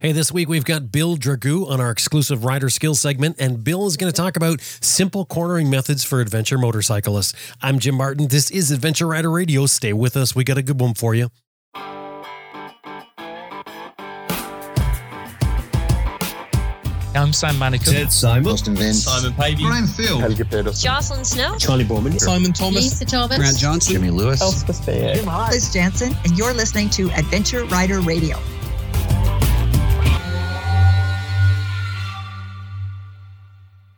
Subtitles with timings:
[0.00, 3.86] Hey, this week we've got Bill Dragoo on our exclusive rider skills segment, and Bill
[3.86, 7.32] is going to talk about simple cornering methods for adventure motorcyclists.
[7.62, 8.28] I'm Jim Martin.
[8.28, 9.66] This is Adventure Rider Radio.
[9.66, 10.34] Stay with us.
[10.34, 11.28] We got a good one for you.
[17.16, 17.92] I'm Sam Manicom.
[17.92, 18.48] Ted Simon.
[18.48, 19.04] Austin Vince.
[19.04, 19.62] Simon Pavey.
[19.62, 20.20] Brian Field.
[20.20, 20.84] Helge Pedersen.
[20.84, 21.56] Jocelyn Snow.
[21.58, 22.18] Charley Boorman.
[22.18, 22.82] Simon Thomas.
[22.82, 23.38] Lisa Thomas.
[23.38, 23.94] Grant Johnson.
[23.94, 24.42] Jimmy Lewis.
[24.42, 25.22] Elspeth Faye.
[25.50, 28.36] Liz Jansen, and you're listening to Adventure Rider Radio.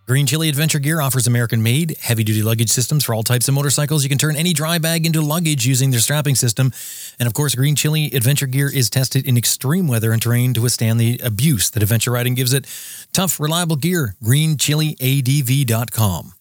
[0.06, 3.54] Green Chili Adventure Gear offers American made, heavy duty luggage systems for all types of
[3.54, 4.04] motorcycles.
[4.04, 6.72] You can turn any dry bag into luggage using their strapping system.
[7.18, 10.60] And of course, Green Chili Adventure Gear is tested in extreme weather and terrain to
[10.60, 12.66] withstand the abuse that adventure riding gives it.
[13.12, 14.14] Tough, reliable gear.
[14.22, 16.34] GreenChiliADV.com.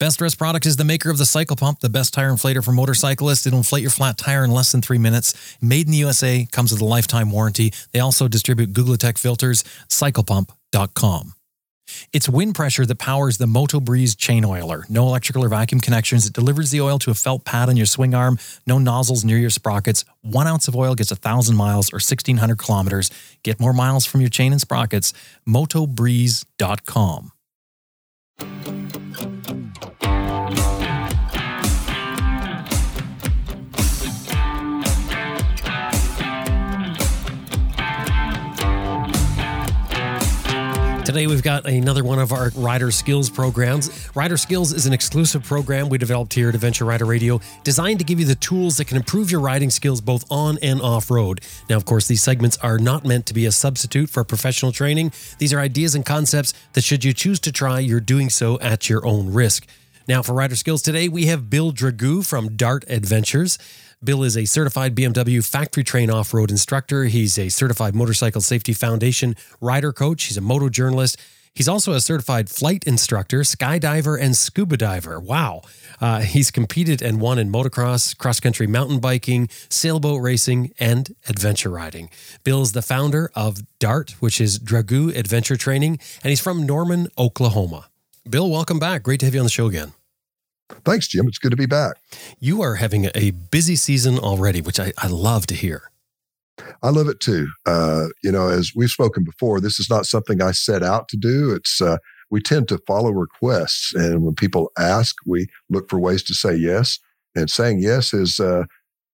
[0.00, 2.72] Best dressed product is the maker of the Cycle Pump, the best tire inflator for
[2.72, 3.46] motorcyclists.
[3.46, 5.56] It'll inflate your flat tire in less than three minutes.
[5.60, 7.72] Made in the USA, comes with a lifetime warranty.
[7.92, 9.62] They also distribute Googletech filters.
[9.88, 11.34] CyclePump.com.
[12.12, 14.84] It's wind pressure that powers the Moto Breeze chain oiler.
[14.88, 16.26] No electrical or vacuum connections.
[16.26, 18.38] It delivers the oil to a felt pad on your swing arm.
[18.66, 20.04] No nozzles near your sprockets.
[20.22, 23.10] One ounce of oil gets a thousand miles or 1,600 kilometers.
[23.42, 25.12] Get more miles from your chain and sprockets.
[25.48, 27.32] MotoBreeze.com.
[41.10, 44.08] Today, we've got another one of our Rider Skills programs.
[44.14, 48.04] Rider Skills is an exclusive program we developed here at Adventure Rider Radio, designed to
[48.04, 51.40] give you the tools that can improve your riding skills both on and off road.
[51.68, 55.10] Now, of course, these segments are not meant to be a substitute for professional training.
[55.38, 58.88] These are ideas and concepts that, should you choose to try, you're doing so at
[58.88, 59.66] your own risk.
[60.06, 63.58] Now, for Rider Skills today, we have Bill Dragoo from Dart Adventures.
[64.02, 67.04] Bill is a certified BMW factory train off road instructor.
[67.04, 70.24] He's a certified Motorcycle Safety Foundation rider coach.
[70.24, 71.20] He's a moto journalist.
[71.54, 75.20] He's also a certified flight instructor, skydiver, and scuba diver.
[75.20, 75.60] Wow.
[76.00, 81.68] Uh, he's competed and won in motocross, cross country mountain biking, sailboat racing, and adventure
[81.68, 82.08] riding.
[82.42, 87.08] Bill is the founder of DART, which is Dragoo Adventure Training, and he's from Norman,
[87.18, 87.90] Oklahoma.
[88.26, 89.02] Bill, welcome back.
[89.02, 89.92] Great to have you on the show again.
[90.84, 91.26] Thanks, Jim.
[91.26, 91.96] It's good to be back.
[92.38, 95.90] You are having a busy season already, which I, I love to hear.
[96.82, 97.48] I love it too.
[97.66, 101.16] Uh, you know, as we've spoken before, this is not something I set out to
[101.16, 101.52] do.
[101.54, 101.98] It's uh,
[102.30, 106.54] we tend to follow requests, and when people ask, we look for ways to say
[106.54, 106.98] yes.
[107.36, 108.64] And saying yes has uh,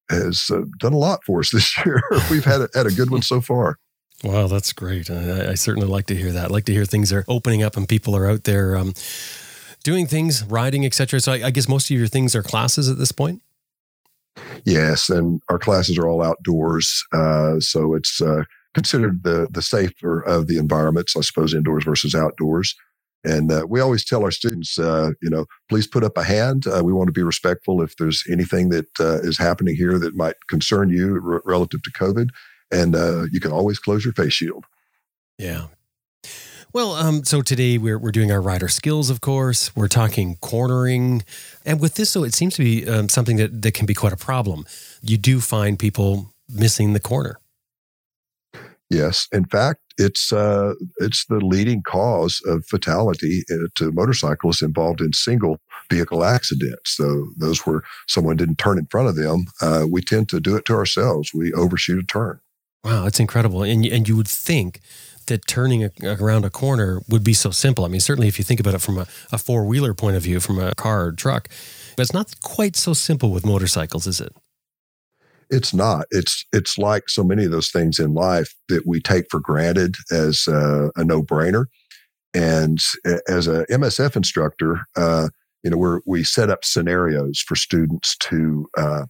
[0.08, 2.00] has uh, done a lot for us this year.
[2.30, 3.78] we've had a, had a good one so far.
[4.24, 5.10] Wow, that's great.
[5.10, 6.46] I, I, certainly like to hear that.
[6.46, 8.74] I like to hear things are opening up and people are out there.
[8.74, 8.94] Um,
[9.86, 11.20] doing things, riding, etc.
[11.20, 13.40] So I, I, guess most of your things are classes at this point.
[14.64, 18.42] Yes, and our classes are all outdoors, uh, so it's uh,
[18.74, 22.74] considered the the safer of the environments, I suppose, indoors versus outdoors.
[23.22, 26.66] And uh, we always tell our students, uh, you know, please put up a hand.
[26.66, 30.16] Uh, we want to be respectful if there's anything that uh, is happening here that
[30.16, 32.30] might concern you r- relative to COVID,
[32.72, 32.94] and
[33.32, 34.64] you can always close your face shield.
[35.38, 35.66] Yeah,
[36.76, 39.74] well, um, so today we're, we're doing our rider skills, of course.
[39.74, 41.24] We're talking cornering.
[41.64, 44.12] And with this, so it seems to be um, something that, that can be quite
[44.12, 44.66] a problem.
[45.00, 47.40] You do find people missing the corner.
[48.90, 49.26] Yes.
[49.32, 55.14] In fact, it's, uh, it's the leading cause of fatality uh, to motorcyclists involved in
[55.14, 55.56] single
[55.90, 56.90] vehicle accidents.
[56.90, 60.56] So those where someone didn't turn in front of them, uh, we tend to do
[60.56, 61.32] it to ourselves.
[61.32, 62.38] We overshoot a turn.
[62.84, 63.62] Wow, that's incredible.
[63.62, 64.82] And, and you would think
[65.26, 67.84] that turning a, around a corner would be so simple.
[67.84, 70.22] I mean, certainly if you think about it from a, a four wheeler point of
[70.22, 71.48] view, from a car or truck,
[71.96, 74.34] but it's not quite so simple with motorcycles, is it?
[75.48, 76.06] It's not.
[76.10, 79.94] It's it's like so many of those things in life that we take for granted
[80.10, 81.66] as a, a no brainer.
[82.34, 82.78] And
[83.28, 85.28] as a MSF instructor, uh,
[85.62, 89.06] you know, we we set up scenarios for students to uh,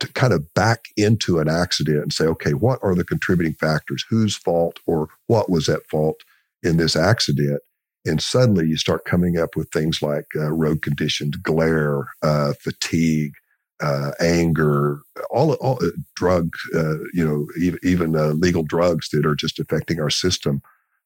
[0.00, 4.04] to kind of back into an accident and say, okay, what are the contributing factors?
[4.08, 6.20] Whose fault or what was at fault
[6.62, 7.60] in this accident?
[8.06, 13.34] And suddenly you start coming up with things like uh, road conditions, glare, uh, fatigue,
[13.82, 15.00] uh, anger,
[15.30, 19.58] all, all uh, drug, uh, you know, even, even uh, legal drugs that are just
[19.58, 20.62] affecting our system.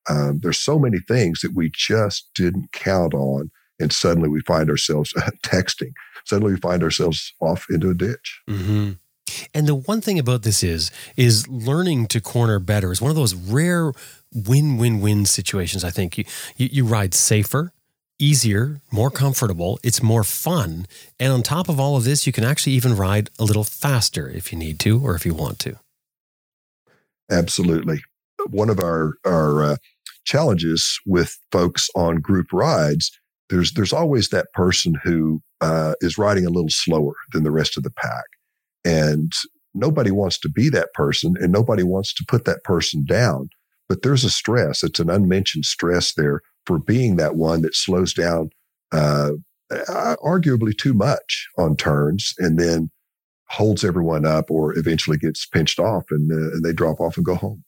[0.09, 3.51] Um, there's so many things that we just didn't count on.
[3.81, 5.13] And suddenly we find ourselves
[5.45, 5.93] texting
[6.25, 8.41] suddenly we find ourselves off into a ditch.
[8.49, 8.93] Mm-hmm.
[9.53, 13.17] And the one thing about this is, is learning to corner better is one of
[13.17, 13.93] those rare
[14.33, 15.85] win-win-win situations.
[15.85, 16.25] I think you,
[16.57, 17.73] you, you ride safer,
[18.19, 19.79] easier, more comfortable.
[19.83, 20.87] It's more fun,
[21.19, 24.29] and on top of all of this, you can actually even ride a little faster
[24.29, 25.77] if you need to or if you want to.
[27.31, 28.03] Absolutely.
[28.51, 29.77] one of our our uh,
[30.25, 33.19] challenges with folks on group rides,
[33.51, 37.77] there's there's always that person who uh, is riding a little slower than the rest
[37.77, 38.25] of the pack,
[38.85, 39.33] and
[39.75, 43.49] nobody wants to be that person, and nobody wants to put that person down.
[43.89, 48.15] But there's a stress; it's an unmentioned stress there for being that one that slows
[48.15, 48.51] down,
[48.93, 49.33] uh,
[49.71, 52.91] arguably too much on turns, and then
[53.49, 57.27] holds everyone up, or eventually gets pinched off, and, uh, and they drop off and
[57.27, 57.63] go home.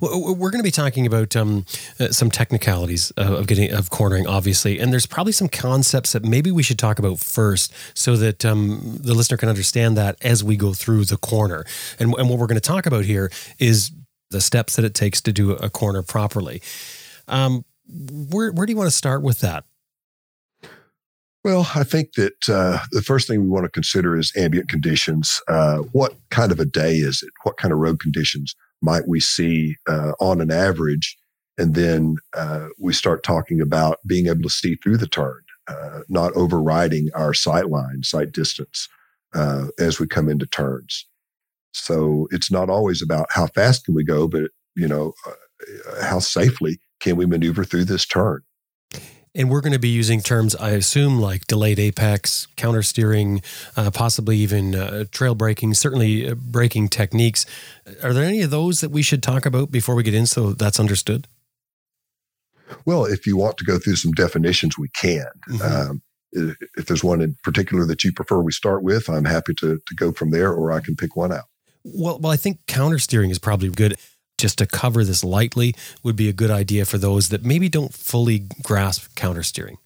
[0.00, 1.64] We're going to be talking about um,
[2.00, 6.50] uh, some technicalities of getting of cornering, obviously, and there's probably some concepts that maybe
[6.50, 10.56] we should talk about first, so that um, the listener can understand that as we
[10.56, 11.64] go through the corner.
[12.00, 13.92] And, and what we're going to talk about here is
[14.30, 16.60] the steps that it takes to do a corner properly.
[17.28, 19.64] Um, where where do you want to start with that?
[21.44, 25.40] Well, I think that uh, the first thing we want to consider is ambient conditions.
[25.48, 27.32] Uh, what kind of a day is it?
[27.42, 28.54] What kind of road conditions?
[28.82, 31.16] Might we see uh, on an average?
[31.58, 36.00] And then uh, we start talking about being able to see through the turn, uh,
[36.08, 38.88] not overriding our sight line, sight distance
[39.34, 41.06] uh, as we come into turns.
[41.72, 46.18] So it's not always about how fast can we go, but you know, uh, how
[46.18, 48.42] safely can we maneuver through this turn?
[49.34, 53.40] And we're going to be using terms, I assume, like delayed apex, counter steering,
[53.76, 57.46] uh, possibly even uh, trail braking, certainly uh, braking techniques.
[58.02, 60.52] Are there any of those that we should talk about before we get in so
[60.52, 61.28] that's understood?
[62.84, 65.26] Well, if you want to go through some definitions, we can.
[65.48, 65.90] Mm-hmm.
[65.90, 66.02] Um,
[66.32, 69.94] if there's one in particular that you prefer we start with, I'm happy to, to
[69.94, 71.44] go from there, or I can pick one out.
[71.84, 73.98] Well, well, I think counter steering is probably good
[74.42, 75.72] just to cover this lightly
[76.02, 79.76] would be a good idea for those that maybe don't fully grasp countersteering.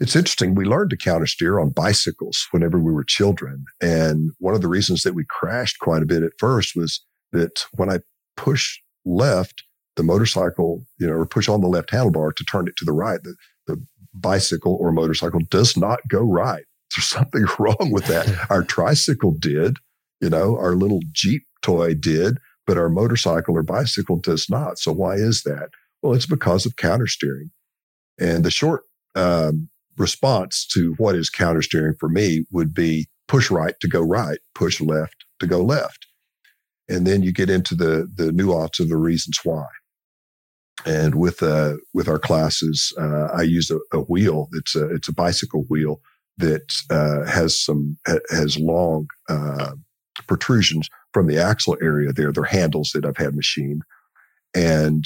[0.00, 0.56] It's interesting.
[0.56, 3.64] We learned to countersteer on bicycles whenever we were children.
[3.80, 7.00] And one of the reasons that we crashed quite a bit at first was
[7.30, 8.00] that when I
[8.36, 9.62] push left,
[9.94, 12.92] the motorcycle, you know, or push on the left handlebar to turn it to the
[12.92, 13.36] right, the,
[13.68, 13.80] the
[14.14, 16.64] bicycle or motorcycle does not go right.
[16.96, 18.46] There's something wrong with that.
[18.50, 19.76] our tricycle did,
[20.20, 22.38] you know, our little Jeep toy did,
[22.68, 24.78] but our motorcycle or bicycle does not.
[24.78, 25.70] So why is that?
[26.02, 27.48] Well, it's because of countersteering.
[28.20, 28.82] And the short
[29.14, 34.38] um, response to what is countersteering for me would be push right to go right,
[34.54, 36.06] push left to go left.
[36.90, 39.64] And then you get into the the nuance of the reasons why.
[40.84, 44.48] And with uh, with our classes, uh, I use a, a, wheel.
[44.52, 46.02] It's a it's a bicycle wheel
[46.36, 47.96] that uh, has some
[48.30, 49.72] has long uh,
[50.28, 52.32] protrusions from the axle area there.
[52.32, 53.82] They're handles that I've had machined.
[54.54, 55.04] And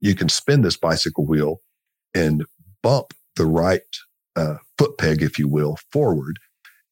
[0.00, 1.60] you can spin this bicycle wheel
[2.14, 2.44] and
[2.82, 3.82] bump the right
[4.36, 6.38] uh, foot peg, if you will, forward.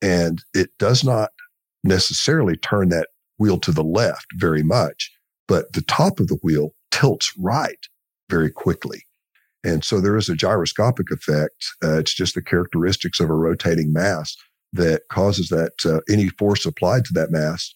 [0.01, 1.31] And it does not
[1.83, 5.11] necessarily turn that wheel to the left very much,
[5.49, 7.87] but the top of the wheel tilts right
[8.29, 9.05] very quickly.
[9.65, 11.67] And so there is a gyroscopic effect.
[11.83, 14.37] Uh, it's just the characteristics of a rotating mass
[14.73, 17.75] that causes that uh, any force applied to that mass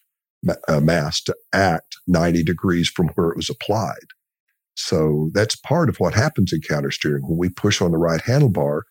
[0.68, 4.06] uh, mass to act 90 degrees from where it was applied.
[4.76, 7.22] So that's part of what happens in countersteering.
[7.22, 8.82] When we push on the right handlebar,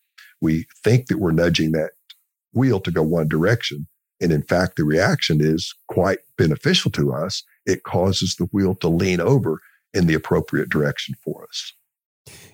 [0.42, 1.92] we think that we're nudging that
[2.54, 3.88] wheel to go one direction.
[4.22, 7.44] And in fact, the reaction is quite beneficial to us.
[7.66, 9.60] It causes the wheel to lean over
[9.94, 11.74] in the appropriate direction for us.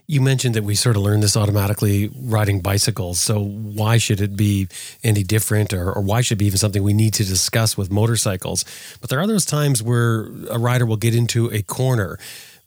[0.09, 3.19] You mentioned that we sort of learn this automatically riding bicycles.
[3.21, 4.67] So why should it be
[5.03, 7.91] any different or, or, why should it be even something we need to discuss with
[7.91, 8.65] motorcycles?
[9.01, 12.17] But there are those times where a rider will get into a corner,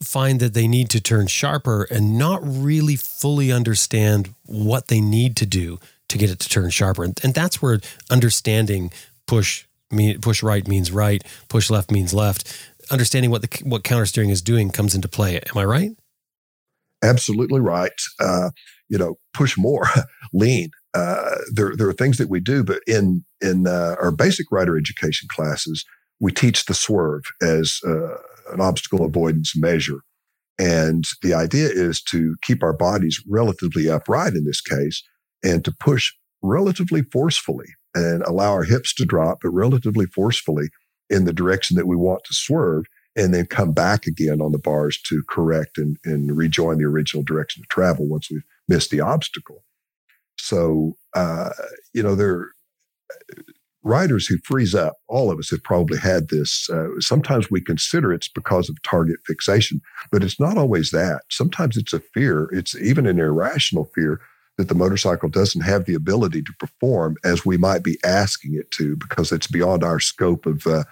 [0.00, 5.34] find that they need to turn sharper and not really fully understand what they need
[5.38, 5.80] to do
[6.10, 7.02] to get it to turn sharper.
[7.02, 8.92] And, and that's where understanding
[9.26, 12.56] push mean, push right means right, push left means left.
[12.88, 15.40] Understanding what the what countersteering is doing comes into play.
[15.40, 15.96] Am I right?
[17.02, 17.92] Absolutely right.
[18.20, 18.50] Uh,
[18.88, 19.86] you know, push more,
[20.32, 20.70] lean.
[20.94, 24.76] Uh, there, there are things that we do, but in in uh, our basic rider
[24.76, 25.84] education classes,
[26.20, 28.16] we teach the swerve as uh,
[28.52, 30.00] an obstacle avoidance measure,
[30.58, 35.02] and the idea is to keep our bodies relatively upright in this case,
[35.42, 40.68] and to push relatively forcefully and allow our hips to drop, but relatively forcefully
[41.08, 42.84] in the direction that we want to swerve
[43.16, 47.22] and then come back again on the bars to correct and, and rejoin the original
[47.22, 49.64] direction of travel once we've missed the obstacle.
[50.38, 51.50] So, uh,
[51.92, 52.52] you know, there are
[53.82, 56.70] riders who freeze up, all of us have probably had this.
[56.70, 61.22] Uh, sometimes we consider it's because of target fixation, but it's not always that.
[61.30, 64.20] Sometimes it's a fear, it's even an irrational fear
[64.58, 68.70] that the motorcycle doesn't have the ability to perform as we might be asking it
[68.70, 70.84] to because it's beyond our scope of uh,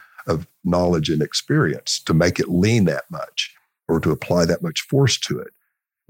[0.65, 3.55] knowledge and experience to make it lean that much.
[3.89, 5.49] or to apply that much force to it.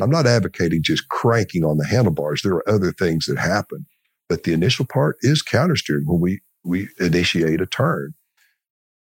[0.02, 2.42] I'm not advocating just cranking on the handlebars.
[2.42, 3.86] There are other things that happen,
[4.28, 8.12] but the initial part is countersteering when we, we initiate a turn.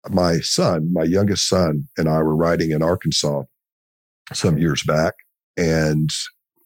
[0.09, 3.43] My son, my youngest son and I were riding in Arkansas
[4.33, 5.15] some years back
[5.57, 6.09] and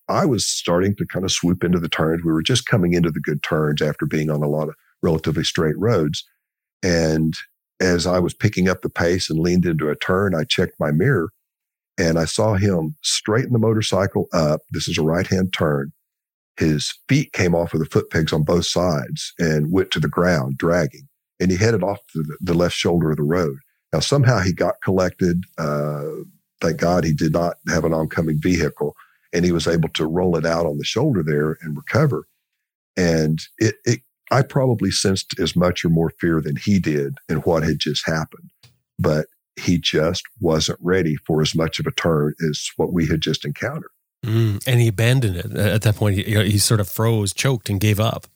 [0.08, 2.24] I was starting to kind of swoop into the turns.
[2.24, 5.44] We were just coming into the good turns after being on a lot of relatively
[5.44, 6.24] straight roads.
[6.84, 7.34] And
[7.80, 10.92] as I was picking up the pace and leaned into a turn, I checked my
[10.92, 11.32] mirror
[11.98, 14.62] and I saw him straighten the motorcycle up.
[14.72, 15.92] This is a right hand turn.
[16.58, 20.08] His feet came off of the foot pegs on both sides and went to the
[20.08, 21.08] ground, dragging.
[21.40, 22.00] And he headed off
[22.40, 23.58] the left shoulder of the road.
[23.92, 25.44] Now, somehow he got collected.
[25.58, 26.24] Uh,
[26.62, 28.96] thank God he did not have an oncoming vehicle
[29.34, 32.26] and he was able to roll it out on the shoulder there and recover.
[32.96, 34.00] And it, it
[34.32, 38.06] I probably sensed as much or more fear than he did in what had just
[38.06, 38.52] happened.
[38.98, 43.22] But he just wasn't ready for as much of a turn as what we had
[43.22, 43.92] just encountered.
[44.26, 46.16] Mm, and he abandoned it at that point.
[46.16, 48.28] He, he, sort of froze, choked, and gave up.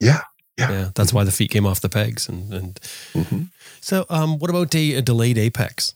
[0.00, 0.22] Yeah.
[0.58, 0.70] Yeah.
[0.70, 1.18] yeah that's mm-hmm.
[1.18, 2.28] why the feet came off the pegs.
[2.28, 2.80] And, and
[3.12, 3.42] mm-hmm.
[3.80, 5.94] so, um, what about a, a delayed apex?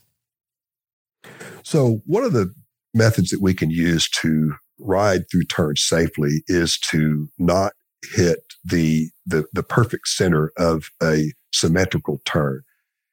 [1.64, 2.54] So, one of the
[2.94, 7.72] methods that we can use to ride through turns safely is to not
[8.02, 12.62] hit the, the, the perfect center of a symmetrical turn.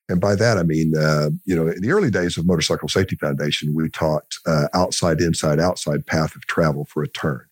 [0.07, 3.15] And by that, I mean, uh, you know, in the early days of Motorcycle Safety
[3.15, 7.45] Foundation, we taught uh, outside, inside, outside path of travel for a turn.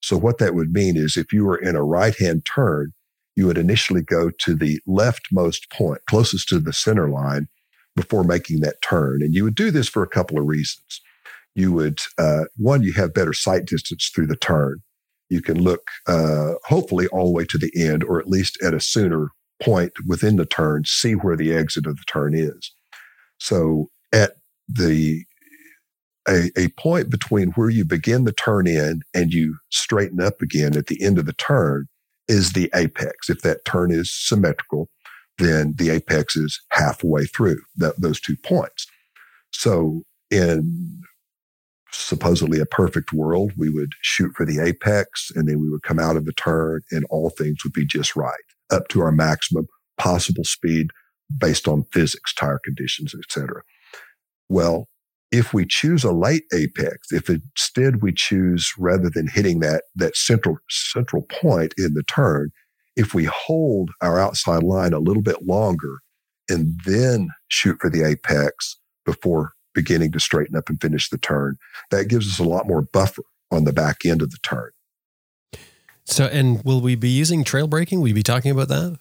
[0.00, 2.92] So what that would mean is if you were in a right hand turn,
[3.36, 7.48] you would initially go to the leftmost point, closest to the center line,
[7.98, 9.22] before making that turn.
[9.22, 11.02] And you would do this for a couple of reasons.
[11.54, 14.78] You would, uh, one, you have better sight distance through the turn.
[15.28, 18.74] You can look, uh, hopefully, all the way to the end, or at least at
[18.74, 19.28] a sooner
[19.62, 22.72] point within the turn, see where the exit of the turn is.
[23.38, 24.32] So at
[24.68, 25.24] the
[26.28, 30.76] a, a point between where you begin the turn in and you straighten up again
[30.76, 31.86] at the end of the turn
[32.28, 33.30] is the apex.
[33.30, 34.90] If that turn is symmetrical,
[35.38, 38.86] then the apex is halfway through that, those two points.
[39.52, 41.00] So in
[41.92, 45.98] supposedly a perfect world, we would shoot for the apex and then we would come
[45.98, 48.34] out of the turn and all things would be just right
[48.70, 49.66] up to our maximum
[49.98, 50.88] possible speed
[51.36, 53.62] based on physics, tire conditions, etc.
[54.48, 54.88] Well,
[55.30, 60.16] if we choose a late apex, if instead we choose rather than hitting that that
[60.16, 62.50] central central point in the turn,
[62.96, 65.98] if we hold our outside line a little bit longer
[66.48, 71.56] and then shoot for the apex before beginning to straighten up and finish the turn,
[71.90, 74.70] that gives us a lot more buffer on the back end of the turn.
[76.04, 78.00] So, and will we be using trail braking?
[78.00, 78.98] Will you be talking about that?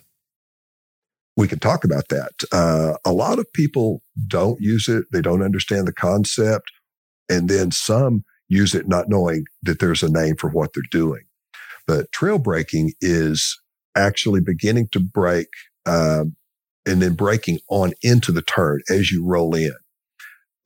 [1.38, 2.32] We can talk about that.
[2.52, 5.06] Uh, a lot of people don't use it.
[5.12, 6.72] They don't understand the concept.
[7.30, 11.24] And then some use it not knowing that there's a name for what they're doing.
[11.86, 13.58] But trail braking is
[13.96, 15.48] actually beginning to brake
[15.86, 16.26] uh,
[16.86, 19.74] and then braking on into the turn as you roll in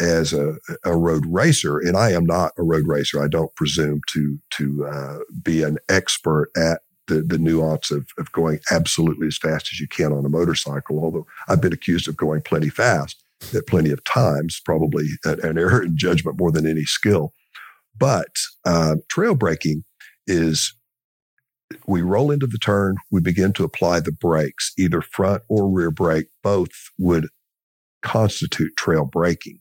[0.01, 3.23] as a, a, road racer, and I am not a road racer.
[3.23, 8.31] I don't presume to to uh, be an expert at the, the nuance of, of
[8.31, 11.03] going absolutely as fast as you can on a motorcycle.
[11.03, 13.23] Although I've been accused of going plenty fast
[13.55, 17.33] at plenty of times, probably an error in judgment more than any skill.
[17.97, 19.83] But uh, trail braking
[20.25, 20.73] is
[21.87, 25.91] we roll into the turn, we begin to apply the brakes, either front or rear
[25.91, 27.27] brake, both would
[28.01, 29.59] constitute trail braking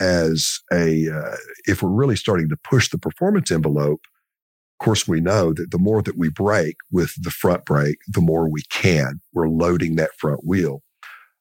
[0.00, 1.36] as a, uh,
[1.66, 4.00] if we're really starting to push the performance envelope,
[4.80, 8.20] of course, we know that the more that we brake with the front brake, the
[8.20, 9.20] more we can.
[9.32, 10.82] We're loading that front wheel.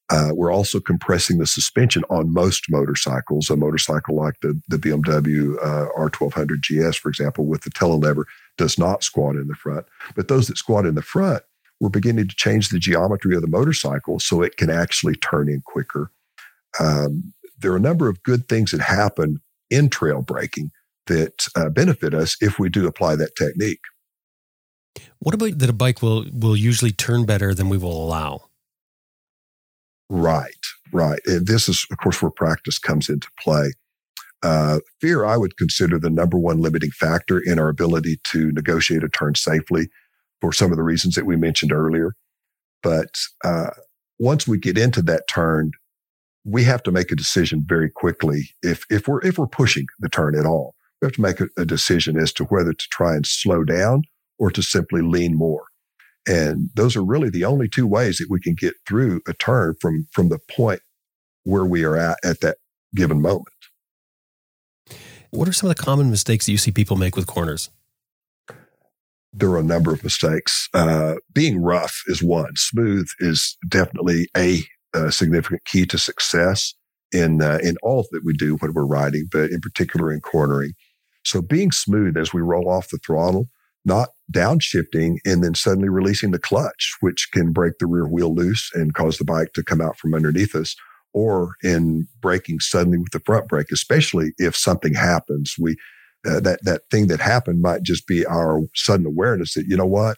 [0.09, 3.49] Uh, we're also compressing the suspension on most motorcycles.
[3.49, 8.23] A motorcycle like the, the BMW uh, R1200 GS, for example, with the telelever,
[8.57, 9.85] does not squat in the front.
[10.15, 11.43] But those that squat in the front,
[11.79, 15.61] we're beginning to change the geometry of the motorcycle so it can actually turn in
[15.61, 16.09] quicker.
[16.79, 20.71] Um, there are a number of good things that happen in trail braking
[21.07, 23.79] that uh, benefit us if we do apply that technique.
[25.19, 28.45] What about that a bike will will usually turn better than we will allow?
[30.09, 31.19] Right, right.
[31.25, 33.73] And this is, of course, where practice comes into play.
[34.43, 39.03] Uh, fear, I would consider the number one limiting factor in our ability to negotiate
[39.03, 39.89] a turn safely
[40.39, 42.13] for some of the reasons that we mentioned earlier.
[42.83, 43.09] But
[43.43, 43.71] uh,
[44.19, 45.71] once we get into that turn,
[46.47, 50.09] we have to make a decision very quickly if if we're if we're pushing the
[50.09, 50.75] turn at all.
[51.01, 54.03] We have to make a, a decision as to whether to try and slow down
[54.39, 55.65] or to simply lean more.
[56.27, 59.75] And those are really the only two ways that we can get through a turn
[59.79, 60.81] from from the point
[61.43, 62.57] where we are at at that
[62.95, 63.47] given moment.
[65.31, 67.69] What are some of the common mistakes that you see people make with corners?
[69.33, 70.69] There are a number of mistakes.
[70.73, 72.55] Uh, being rough is one.
[72.55, 74.63] Smooth is definitely a,
[74.93, 76.73] a significant key to success
[77.11, 80.73] in uh, in all that we do when we're riding, but in particular in cornering.
[81.23, 83.47] So being smooth as we roll off the throttle,
[83.85, 88.69] not downshifting and then suddenly releasing the clutch, which can break the rear wheel loose
[88.73, 90.75] and cause the bike to come out from underneath us,
[91.13, 95.55] or in braking suddenly with the front brake, especially if something happens.
[95.59, 95.75] We
[96.27, 99.85] uh, that that thing that happened might just be our sudden awareness that you know
[99.85, 100.17] what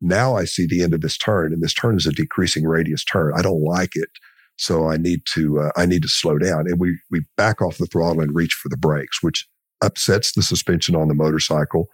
[0.00, 3.04] now I see the end of this turn, and this turn is a decreasing radius
[3.04, 3.32] turn.
[3.36, 4.10] I don't like it.
[4.56, 7.78] So I need to uh, I need to slow down, and we we back off
[7.78, 9.48] the throttle and reach for the brakes, which
[9.82, 11.88] upsets the suspension on the motorcycle,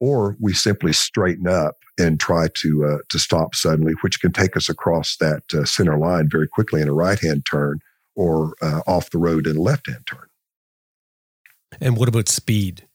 [0.00, 4.56] or we simply straighten up and try to uh, to stop suddenly, which can take
[4.56, 7.80] us across that uh, center line very quickly in a right hand turn
[8.16, 10.26] or uh, off the road in a left hand turn.
[11.80, 12.86] And what about speed?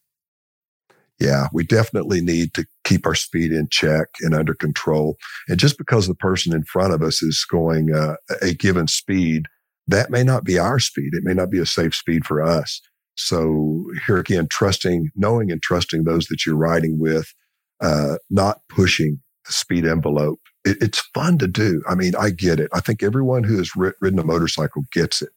[1.20, 5.18] Yeah, we definitely need to keep our speed in check and under control.
[5.48, 9.46] And just because the person in front of us is going uh, a given speed,
[9.88, 11.14] that may not be our speed.
[11.14, 12.82] It may not be a safe speed for us.
[13.16, 17.34] So here again, trusting, knowing and trusting those that you're riding with,
[17.82, 20.42] uh, not pushing the speed envelope.
[20.66, 21.82] It, it's fun to do.
[21.88, 22.70] I mean, I get it.
[22.74, 25.32] I think everyone who has ridden a motorcycle gets it.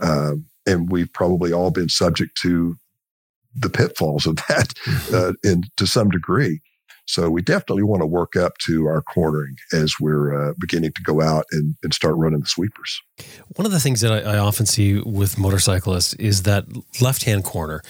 [0.00, 2.76] Um, and we've probably all been subject to
[3.56, 5.14] the pitfalls of that mm-hmm.
[5.14, 6.60] uh, in to some degree.
[7.08, 11.02] So we definitely want to work up to our cornering as we're uh, beginning to
[11.02, 13.00] go out and, and start running the sweepers.
[13.54, 16.64] One of the things that I, I often see with motorcyclists is that
[17.00, 17.82] left hand corner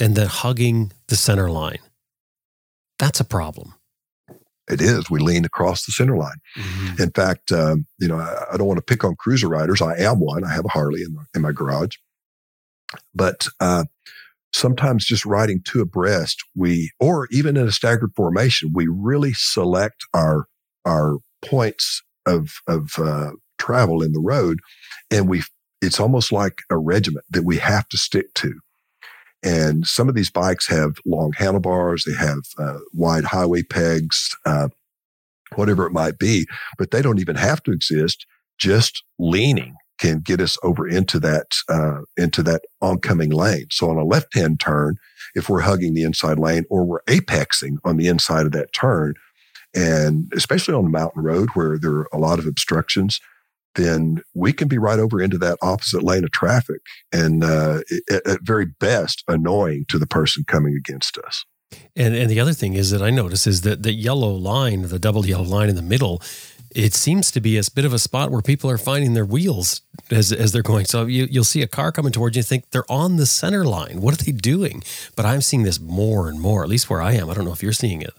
[0.00, 1.78] and then hugging the center line.
[2.98, 3.74] That's a problem.
[4.68, 5.08] It is.
[5.08, 6.38] We lean across the center line.
[6.56, 7.02] Mm-hmm.
[7.02, 9.80] In fact, um, you know, I, I, don't want to pick on cruiser riders.
[9.80, 10.42] I am one.
[10.42, 11.96] I have a Harley in, in my garage.
[13.14, 13.84] But uh,
[14.52, 20.04] sometimes just riding two abreast, we, or even in a staggered formation, we really select
[20.14, 20.46] our,
[20.84, 24.60] our points of, of, uh, travel in the road.
[25.10, 25.42] And we,
[25.80, 28.54] it's almost like a regiment that we have to stick to.
[29.42, 34.68] And some of these bikes have long handlebars, they have uh, wide highway pegs, uh,
[35.54, 36.46] whatever it might be,
[36.78, 38.26] but they don't even have to exist.
[38.58, 43.66] Just leaning can get us over into that uh, into that oncoming lane.
[43.70, 44.96] So on a left hand turn,
[45.34, 49.14] if we're hugging the inside lane or we're apexing on the inside of that turn,
[49.74, 53.20] and especially on a mountain road where there are a lot of obstructions,
[53.74, 56.80] then we can be right over into that opposite lane of traffic,
[57.12, 57.80] and uh,
[58.10, 61.44] at, at very best, annoying to the person coming against us.
[61.94, 64.98] And and the other thing is that I notice is that the yellow line, the
[64.98, 66.22] double yellow line in the middle,
[66.76, 69.80] it seems to be a bit of a spot where people are finding their wheels
[70.10, 70.84] as, as they're going.
[70.84, 73.64] So you, you'll see a car coming towards you and think they're on the center
[73.64, 74.02] line.
[74.02, 74.82] What are they doing?
[75.16, 77.30] But I'm seeing this more and more, at least where I am.
[77.30, 78.12] I don't know if you're seeing it.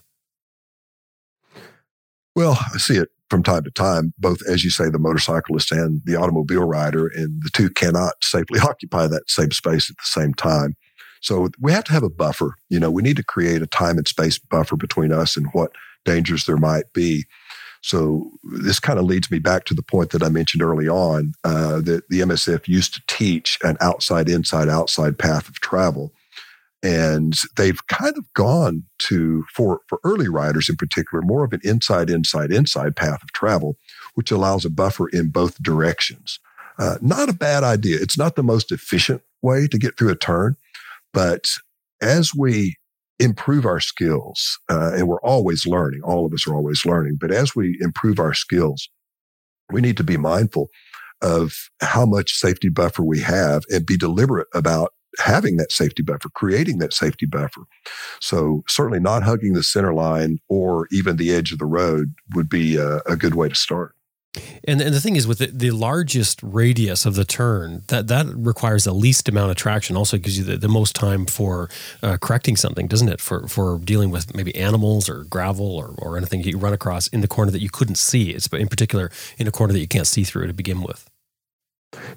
[2.34, 6.02] Well, I see it from time to time, both as you say, the motorcyclist and
[6.04, 10.34] the automobile rider, and the two cannot safely occupy that same space at the same
[10.34, 10.74] time.
[11.20, 12.54] So we have to have a buffer.
[12.70, 15.70] You know, we need to create a time and space buffer between us and what
[16.04, 17.24] dangers there might be.
[17.82, 21.32] So this kind of leads me back to the point that I mentioned early on
[21.44, 26.12] uh, that the MSF used to teach an outside, inside, outside path of travel.
[26.82, 31.60] And they've kind of gone to, for, for early riders in particular, more of an
[31.64, 33.76] inside, inside, inside path of travel,
[34.14, 36.38] which allows a buffer in both directions.
[36.78, 37.98] Uh, not a bad idea.
[38.00, 40.56] It's not the most efficient way to get through a turn,
[41.12, 41.48] but
[42.00, 42.76] as we
[43.18, 44.58] improve our skills.
[44.68, 46.00] Uh, and we're always learning.
[46.04, 47.18] All of us are always learning.
[47.20, 48.88] But as we improve our skills,
[49.70, 50.68] we need to be mindful
[51.20, 56.28] of how much safety buffer we have and be deliberate about having that safety buffer,
[56.30, 57.62] creating that safety buffer.
[58.20, 62.48] So certainly not hugging the center line or even the edge of the road would
[62.48, 63.94] be a, a good way to start.
[64.66, 68.26] And, and the thing is, with the, the, largest radius of the turn, that that
[68.26, 69.96] requires the least amount of traction.
[69.96, 71.70] Also, gives you the, the most time for
[72.02, 73.20] uh, correcting something, doesn't it?
[73.20, 77.20] For for dealing with maybe animals or gravel or, or anything you run across in
[77.22, 78.30] the corner that you couldn't see.
[78.30, 81.08] It's but in particular in a corner that you can't see through to begin with.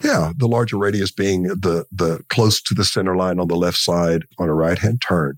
[0.04, 3.78] Yeah, the larger radius being the the close to the center line on the left
[3.78, 5.38] side on a right hand turn,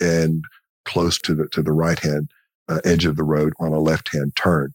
[0.00, 0.44] and
[0.86, 2.30] close to the to the right hand
[2.68, 4.72] uh, edge of the road on a left hand turn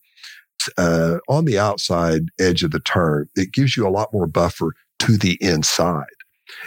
[0.77, 4.73] uh, on the outside edge of the turn, it gives you a lot more buffer
[4.99, 6.05] to the inside.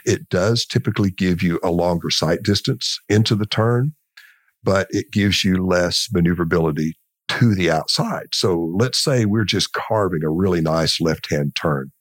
[0.05, 3.95] It does typically give you a longer sight distance into the turn,
[4.65, 6.97] but it gives you less maneuverability
[7.29, 8.29] to the outside.
[8.35, 11.93] So let's say we're just carving a really nice left hand turn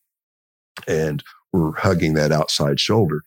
[0.86, 3.22] and we're hugging that outside shoulder.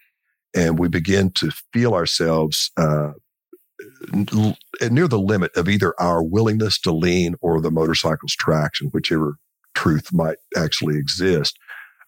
[0.56, 3.12] and we begin to feel ourselves uh,
[4.14, 9.38] near the limit of either our willingness to lean or the motorcycle's traction, whichever
[9.76, 11.58] truth might actually exist.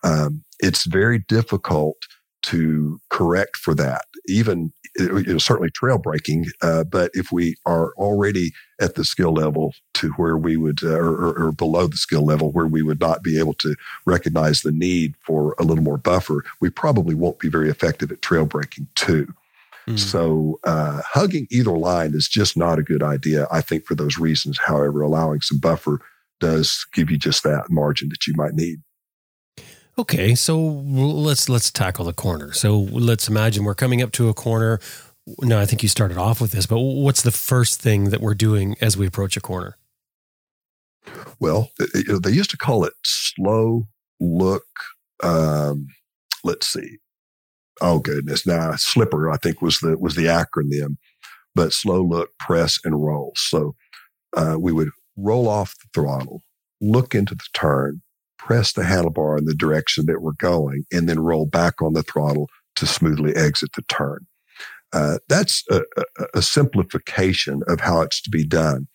[0.03, 1.97] Um, it's very difficult
[2.43, 7.93] to correct for that, even you know, certainly trail braking, Uh, but if we are
[7.93, 12.25] already at the skill level to where we would, uh, or, or, below the skill
[12.25, 15.97] level where we would not be able to recognize the need for a little more
[15.97, 19.33] buffer, we probably won't be very effective at trail braking too.
[19.87, 19.99] Mm.
[19.99, 23.47] So uh, hugging either line is just not a good idea.
[23.51, 24.59] I think for those reasons.
[24.59, 25.99] However, allowing some buffer
[26.39, 28.79] does give you just that margin that you might need.
[29.97, 32.53] Okay, so let's let's tackle the corner.
[32.53, 34.79] So let's imagine we're coming up to a corner.
[35.39, 38.33] No, I think you started off with this, but what's the first thing that we're
[38.33, 39.77] doing as we approach a corner?
[41.39, 43.87] Well, they used to call it slow
[44.19, 44.65] look.
[45.21, 45.87] Um,
[46.43, 46.97] let's see.
[47.81, 48.45] Oh goodness!
[48.45, 50.97] Now slipper, I think was the was the acronym,
[51.55, 53.33] but slow look, press, and roll.
[53.35, 53.75] So
[54.37, 56.43] uh, we would roll off the throttle,
[56.79, 58.01] look into the turn,
[58.37, 62.03] press the handlebar in the direction that we're going, and then roll back on the
[62.03, 64.25] throttle to smoothly exit the turn.
[64.93, 68.87] Uh, that's a, a, a, simplification of how it's to be done.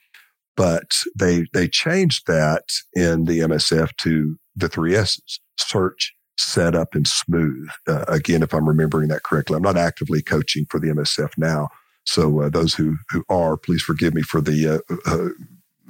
[0.56, 6.94] But they they changed that in the MSF to the three S's: search, set up,
[6.94, 7.68] and smooth.
[7.86, 11.68] Uh, again, if I'm remembering that correctly, I'm not actively coaching for the MSF now.
[12.04, 15.28] So uh, those who who are, please forgive me for the uh, uh,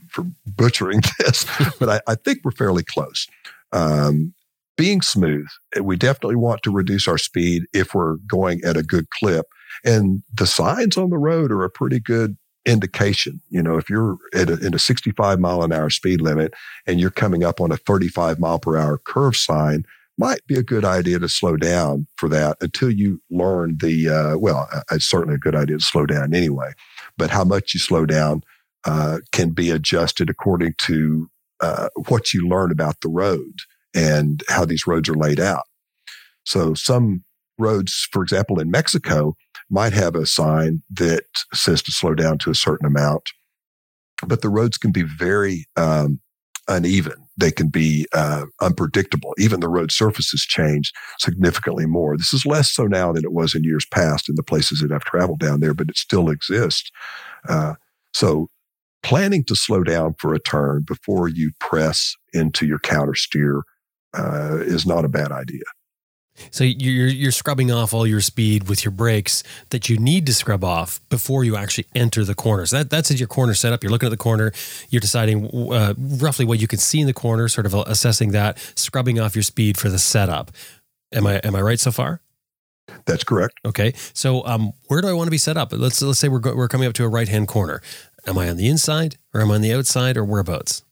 [0.08, 1.44] for butchering this,
[1.78, 3.26] but I, I, think we're fairly close.
[3.72, 4.32] Um,
[4.76, 5.46] being smooth,
[5.80, 9.46] we definitely want to reduce our speed if we're going at a good clip.
[9.84, 13.40] And the signs on the road are a pretty good indication.
[13.48, 16.52] You know, if you're at a, in a 65 mile an hour speed limit
[16.86, 19.84] and you're coming up on a 35 mile per hour curve sign,
[20.18, 24.38] might be a good idea to slow down for that until you learn the, uh,
[24.38, 26.72] well, uh, it's certainly a good idea to slow down anyway,
[27.16, 28.42] but how much you slow down
[28.84, 31.28] uh, can be adjusted according to
[31.60, 33.52] uh, what you learn about the road
[33.94, 35.64] and how these roads are laid out.
[36.44, 37.24] So some
[37.58, 39.34] roads, for example, in Mexico,
[39.70, 43.30] might have a sign that says to slow down to a certain amount,
[44.26, 46.20] but the roads can be very um,
[46.68, 47.25] uneven.
[47.36, 49.34] They can be uh, unpredictable.
[49.38, 52.16] Even the road surfaces change significantly more.
[52.16, 54.92] This is less so now than it was in years past in the places that
[54.92, 56.90] I've traveled down there, but it still exists.
[57.48, 57.74] Uh,
[58.12, 58.48] so
[59.02, 63.62] planning to slow down for a turn before you press into your counter steer
[64.14, 65.62] uh, is not a bad idea.
[66.50, 70.34] So you're you're scrubbing off all your speed with your brakes that you need to
[70.34, 72.66] scrub off before you actually enter the corner.
[72.66, 73.82] So that that's your corner setup.
[73.82, 74.52] You're looking at the corner.
[74.90, 78.58] You're deciding uh, roughly what you can see in the corner, sort of assessing that,
[78.74, 80.50] scrubbing off your speed for the setup.
[81.12, 82.20] Am I am I right so far?
[83.04, 83.58] That's correct.
[83.64, 83.92] Okay.
[84.12, 85.72] So um, where do I want to be set up?
[85.72, 87.82] Let's let's say we're go, we're coming up to a right hand corner.
[88.26, 90.82] Am I on the inside or am I on the outside or whereabouts?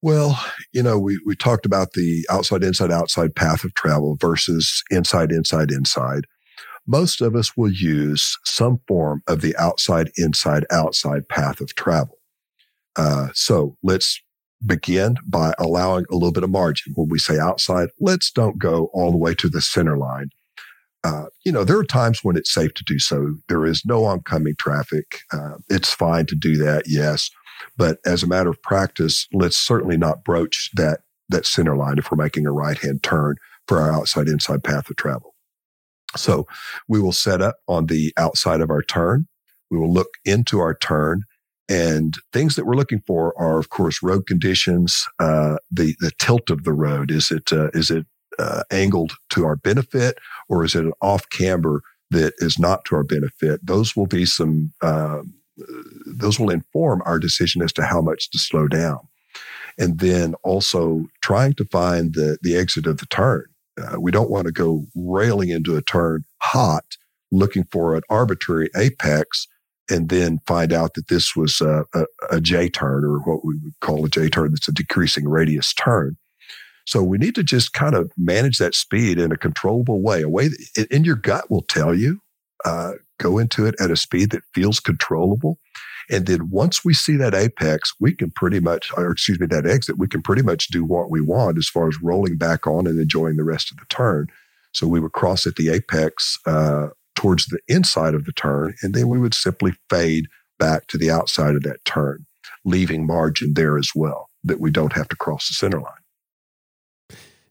[0.00, 0.40] Well,
[0.72, 5.32] you know, we, we talked about the outside, inside, outside path of travel versus inside,
[5.32, 6.24] inside, inside.
[6.86, 12.18] Most of us will use some form of the outside, inside, outside path of travel.
[12.96, 14.20] Uh, so let's
[14.64, 16.92] begin by allowing a little bit of margin.
[16.96, 20.30] When we say outside, let's don't go all the way to the center line
[21.04, 23.34] uh, you know, there are times when it's safe to do so.
[23.48, 25.20] There is no oncoming traffic.
[25.32, 27.30] Uh, it's fine to do that, yes.
[27.76, 32.10] But as a matter of practice, let's certainly not broach that that center line if
[32.10, 35.34] we're making a right hand turn for our outside inside path of travel.
[36.16, 36.46] So
[36.88, 39.28] we will set up on the outside of our turn.
[39.70, 41.24] We will look into our turn
[41.68, 46.50] and things that we're looking for are, of course, road conditions, uh, the the tilt
[46.50, 47.10] of the road.
[47.10, 48.06] Is it uh, is it
[48.38, 50.18] uh, angled to our benefit,
[50.48, 53.64] or is it an off camber that is not to our benefit?
[53.64, 54.72] Those will be some.
[54.80, 55.22] Uh,
[56.06, 59.00] those will inform our decision as to how much to slow down,
[59.78, 63.46] and then also trying to find the the exit of the turn.
[63.80, 66.96] Uh, we don't want to go railing into a turn hot,
[67.30, 69.46] looking for an arbitrary apex
[69.90, 73.54] and then find out that this was a, a, a J turn or what we
[73.62, 76.16] would call a J turn that's a decreasing radius turn.
[76.86, 80.28] So we need to just kind of manage that speed in a controllable way, a
[80.28, 82.20] way that in your gut will tell you,
[82.64, 85.58] uh, go into it at a speed that feels controllable.
[86.10, 89.66] And then once we see that apex, we can pretty much, or excuse me, that
[89.66, 92.86] exit, we can pretty much do what we want as far as rolling back on
[92.86, 94.28] and enjoying the rest of the turn.
[94.72, 98.94] So we would cross at the apex uh, towards the inside of the turn, and
[98.94, 100.26] then we would simply fade
[100.58, 102.26] back to the outside of that turn,
[102.64, 105.97] leaving margin there as well that we don't have to cross the center line.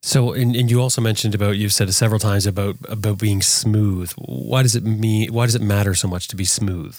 [0.02, 3.42] So, and, and you also mentioned about you've said it several times about about being
[3.42, 4.12] smooth.
[4.18, 5.34] Why does it mean?
[5.34, 6.98] Why does it matter so much to be smooth?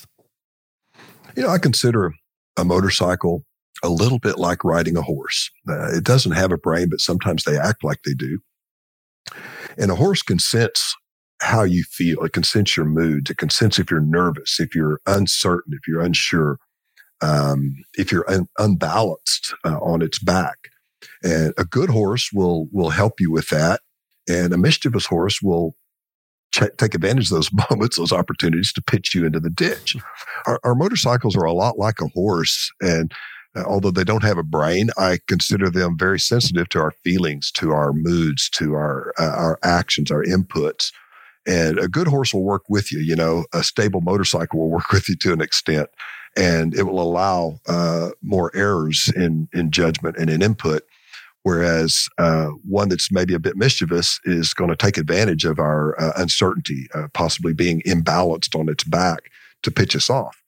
[1.36, 2.12] You know, I consider
[2.56, 3.44] a motorcycle
[3.82, 5.50] a little bit like riding a horse.
[5.68, 8.40] Uh, it doesn't have a brain, but sometimes they act like they do.
[9.76, 10.96] And a horse can sense
[11.40, 12.24] how you feel.
[12.24, 13.30] It can sense your mood.
[13.30, 16.58] It can sense if you're nervous, if you're uncertain, if you're unsure,
[17.20, 20.56] um, if you're un- unbalanced uh, on its back.
[21.22, 23.80] And a good horse will will help you with that,
[24.28, 25.74] and a mischievous horse will
[26.52, 29.96] ch- take advantage of those moments, those opportunities to pitch you into the ditch.
[30.46, 33.12] Our, our motorcycles are a lot like a horse, and
[33.56, 37.50] uh, although they don't have a brain, I consider them very sensitive to our feelings,
[37.52, 40.92] to our moods, to our uh, our actions, our inputs.
[41.46, 42.98] And a good horse will work with you.
[42.98, 45.88] You know, a stable motorcycle will work with you to an extent,
[46.36, 50.82] and it will allow uh, more errors in in judgment and in input.
[51.42, 55.98] Whereas uh, one that's maybe a bit mischievous is going to take advantage of our
[55.98, 59.30] uh, uncertainty, uh, possibly being imbalanced on its back
[59.62, 60.42] to pitch us off.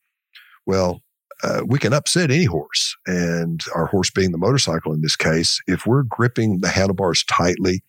[0.65, 1.01] Well,
[1.43, 5.59] uh, we can upset any horse, and our horse being the motorcycle in this case,
[5.65, 7.81] if we're gripping the handlebars tightly,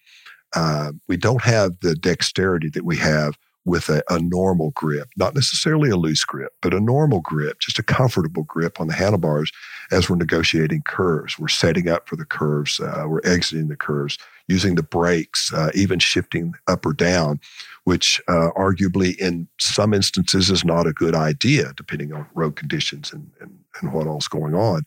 [0.55, 5.35] uh, we don't have the dexterity that we have with a, a, normal grip, not
[5.35, 9.53] necessarily a loose grip, but a normal grip, just a comfortable grip on the handlebars
[9.92, 11.38] as we're negotiating curves.
[11.38, 15.70] We're setting up for the curves, uh, we're exiting the curves, using the brakes, uh,
[15.75, 17.40] even shifting up or down,
[17.85, 23.12] which uh, arguably in some instances is not a good idea, depending on road conditions
[23.12, 24.83] and, and, and what else going on.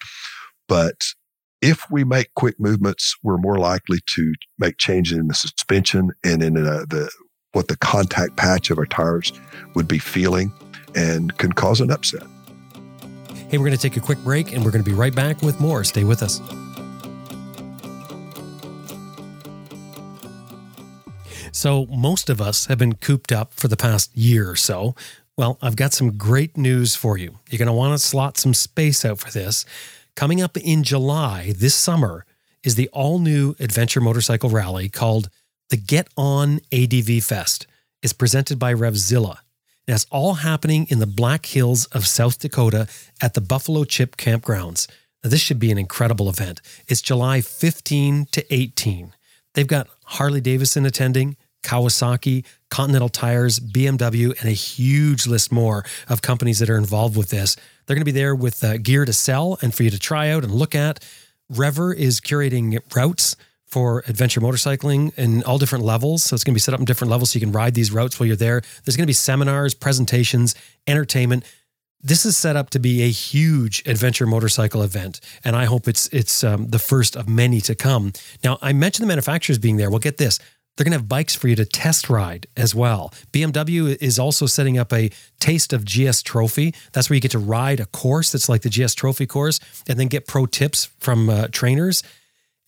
[0.67, 0.95] But
[1.61, 6.43] if we make quick movements, we're more likely to make changes in the suspension and
[6.43, 7.09] in uh, the
[7.55, 9.31] what the contact patch of our tires
[9.75, 10.51] would be feeling
[10.93, 12.23] and can cause an upset.
[13.49, 15.41] Hey, we're going to take a quick break and we're going to be right back
[15.41, 15.85] with more.
[15.85, 16.41] Stay with us.
[21.53, 24.93] So, most of us have been cooped up for the past year or so.
[25.37, 27.39] Well, I've got some great news for you.
[27.49, 29.65] You're going to want to slot some space out for this.
[30.15, 32.25] Coming up in July this summer
[32.63, 35.29] is the all new adventure motorcycle rally called
[35.69, 37.67] the Get On ADV Fest
[38.01, 39.37] is presented by Revzilla.
[39.87, 42.87] And it's all happening in the Black Hills of South Dakota
[43.21, 44.87] at the Buffalo Chip Campgrounds.
[45.23, 46.61] Now, this should be an incredible event.
[46.87, 49.13] It's July 15 to 18.
[49.53, 56.21] They've got Harley Davidson attending, Kawasaki, Continental Tires, BMW, and a huge list more of
[56.21, 57.55] companies that are involved with this.
[57.85, 60.29] They're going to be there with uh, gear to sell and for you to try
[60.29, 61.03] out and look at.
[61.49, 66.23] Rever is curating routes for adventure motorcycling in all different levels.
[66.23, 67.91] So it's going to be set up in different levels so you can ride these
[67.91, 68.61] routes while you're there.
[68.83, 70.55] There's going to be seminars, presentations,
[70.87, 71.43] entertainment.
[72.01, 76.07] This is set up to be a huge adventure motorcycle event, and I hope it's
[76.09, 78.13] it's um, the first of many to come.
[78.43, 79.89] Now, I mentioned the manufacturers being there.
[79.89, 80.39] Well, get this:
[80.75, 83.13] they're going to have bikes for you to test ride as well.
[83.31, 86.75] BMW is also setting up a taste of GS Trophy.
[86.91, 89.99] That's where you get to ride a course that's like the GS Trophy course, and
[89.99, 92.03] then get pro tips from uh, trainers.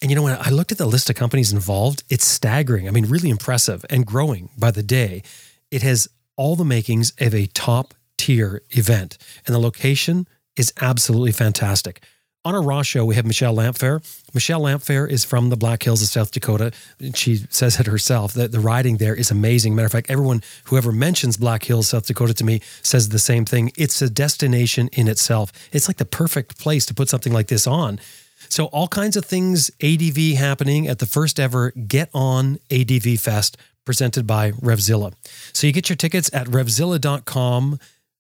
[0.02, 2.88] And you know, when I looked at the list of companies involved, it's staggering.
[2.88, 5.24] I mean, really impressive and growing by the day.
[5.72, 11.32] It has all the makings of a top tier event, and the location is absolutely
[11.32, 12.04] fantastic.
[12.46, 14.02] On our Raw show, we have Michelle Lamphere.
[14.34, 16.72] Michelle Lamphere is from the Black Hills of South Dakota.
[17.14, 19.76] She says it herself that the riding there is amazing.
[19.76, 23.20] Matter of fact, everyone who ever mentions Black Hills, South Dakota to me says the
[23.20, 23.74] same thing.
[23.76, 25.52] It's a destination in itself.
[25.74, 28.00] It's like the perfect place to put something like this on.
[28.50, 33.58] So, all kinds of things ADV happening at the first ever Get On ADV Fest
[33.86, 35.14] presented by Revzilla.
[35.54, 37.80] So, you get your tickets at revzilla.com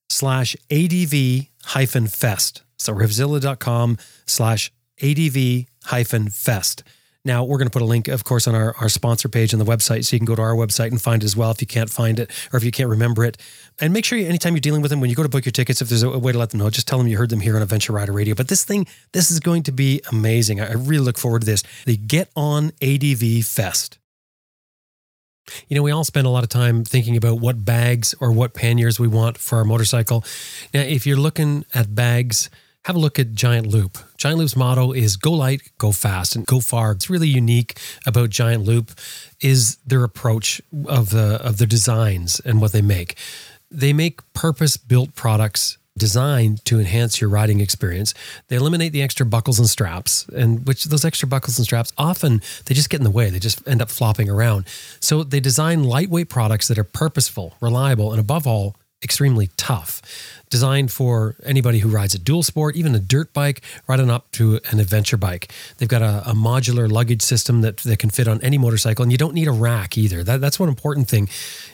[0.10, 2.64] slash ADV hyphen fest.
[2.78, 6.84] So, revzilla.com slash ADV hyphen fest.
[7.28, 9.60] Now, we're going to put a link, of course, on our, our sponsor page on
[9.60, 10.06] the website.
[10.06, 11.90] So you can go to our website and find it as well if you can't
[11.90, 13.36] find it or if you can't remember it.
[13.82, 15.52] And make sure you, anytime you're dealing with them, when you go to book your
[15.52, 17.42] tickets, if there's a way to let them know, just tell them you heard them
[17.42, 18.34] here on Adventure Rider Radio.
[18.34, 20.62] But this thing, this is going to be amazing.
[20.62, 21.64] I really look forward to this.
[21.86, 24.00] The Get On ADV Fest.
[25.68, 28.54] You know, we all spend a lot of time thinking about what bags or what
[28.54, 30.24] panniers we want for our motorcycle.
[30.74, 32.50] Now, if you're looking at bags,
[32.88, 33.98] have a look at Giant Loop.
[34.16, 36.94] Giant Loop's motto is go light, go fast, and go far.
[36.94, 38.92] It's really unique about Giant Loop
[39.42, 43.18] is their approach of the of the designs and what they make.
[43.70, 48.14] They make purpose-built products designed to enhance your riding experience.
[48.48, 52.42] They eliminate the extra buckles and straps, and which those extra buckles and straps often
[52.68, 53.30] they just get in the way.
[53.30, 54.66] They just end up flopping around.
[55.02, 60.02] So they design lightweight products that are purposeful, reliable, and above all, extremely tough.
[60.50, 64.32] Designed for anybody who rides a dual sport, even a dirt bike, right on up
[64.32, 65.52] to an adventure bike.
[65.78, 69.12] They've got a, a modular luggage system that, that can fit on any motorcycle, and
[69.12, 70.24] you don't need a rack either.
[70.24, 71.28] That, that's one important thing.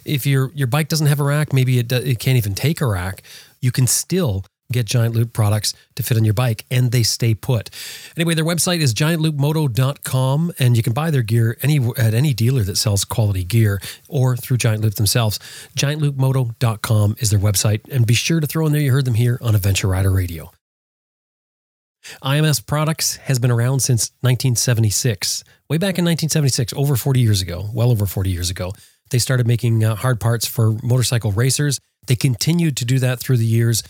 [0.05, 2.87] If your your bike doesn't have a rack, maybe it, it can't even take a
[2.87, 3.21] rack,
[3.61, 7.33] you can still get Giant Loop products to fit on your bike and they stay
[7.33, 7.69] put.
[8.17, 12.63] Anyway, their website is giantloopmoto.com and you can buy their gear any at any dealer
[12.63, 15.39] that sells quality gear or through Giant Loop themselves.
[15.75, 19.39] giantloopmoto.com is their website and be sure to throw in there you heard them here
[19.41, 20.51] on Adventure Rider Radio.
[22.21, 25.43] IMS Products has been around since 1976.
[25.69, 28.73] Way back in 1976, over 40 years ago, well over 40 years ago,
[29.09, 31.79] they started making uh, hard parts for motorcycle racers.
[32.07, 33.83] They continued to do that through the years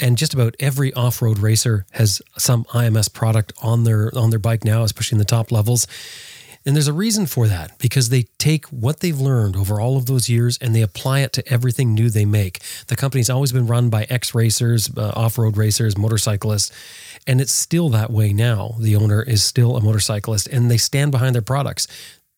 [0.00, 4.64] and just about every off-road racer has some IMS product on their on their bike
[4.64, 5.86] now, especially in the top levels.
[6.66, 10.04] And there's a reason for that because they take what they've learned over all of
[10.04, 12.60] those years and they apply it to everything new they make.
[12.88, 16.70] The company's always been run by ex racers, uh, off road racers, motorcyclists,
[17.26, 18.76] and it's still that way now.
[18.78, 21.86] The owner is still a motorcyclist and they stand behind their products.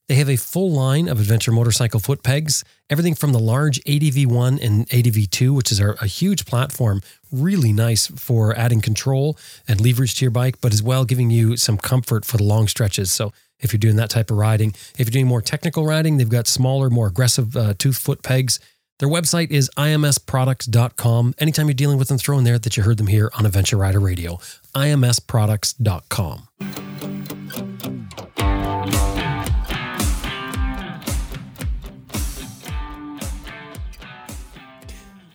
[0.09, 4.63] They have a full line of adventure motorcycle foot pegs, everything from the large ADV1
[4.63, 7.01] and ADV2, which is a, a, huge platform,
[7.33, 11.57] really nice for adding control and leverage to your bike, but as well giving you
[11.57, 13.13] some comfort for the long stretches.
[13.13, 16.29] So if you're doing that type of riding, if you're doing more technical riding, they've
[16.29, 18.61] got smaller, more aggressive uh, tooth foot pegs.
[18.99, 21.35] Their website is imsproducts.com.
[21.39, 23.77] Anytime you're dealing with them, throw in there that you heard them here on Adventure
[23.77, 24.37] Rider Radio.
[24.77, 27.22] imsproducts.com.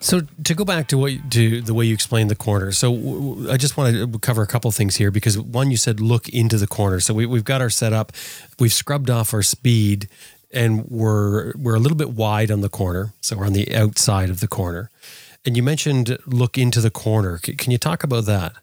[0.07, 2.71] So to go back to what to the way you explained the corner.
[2.71, 6.29] So I just want to cover a couple things here because one you said look
[6.29, 7.01] into the corner.
[7.01, 8.13] So we, we've got our setup,
[8.57, 10.07] we've scrubbed off our speed,
[10.49, 13.11] and we're we're a little bit wide on the corner.
[13.19, 14.89] So we're on the outside of the corner.
[15.45, 17.37] And you mentioned look into the corner.
[17.39, 18.53] Can you talk about that?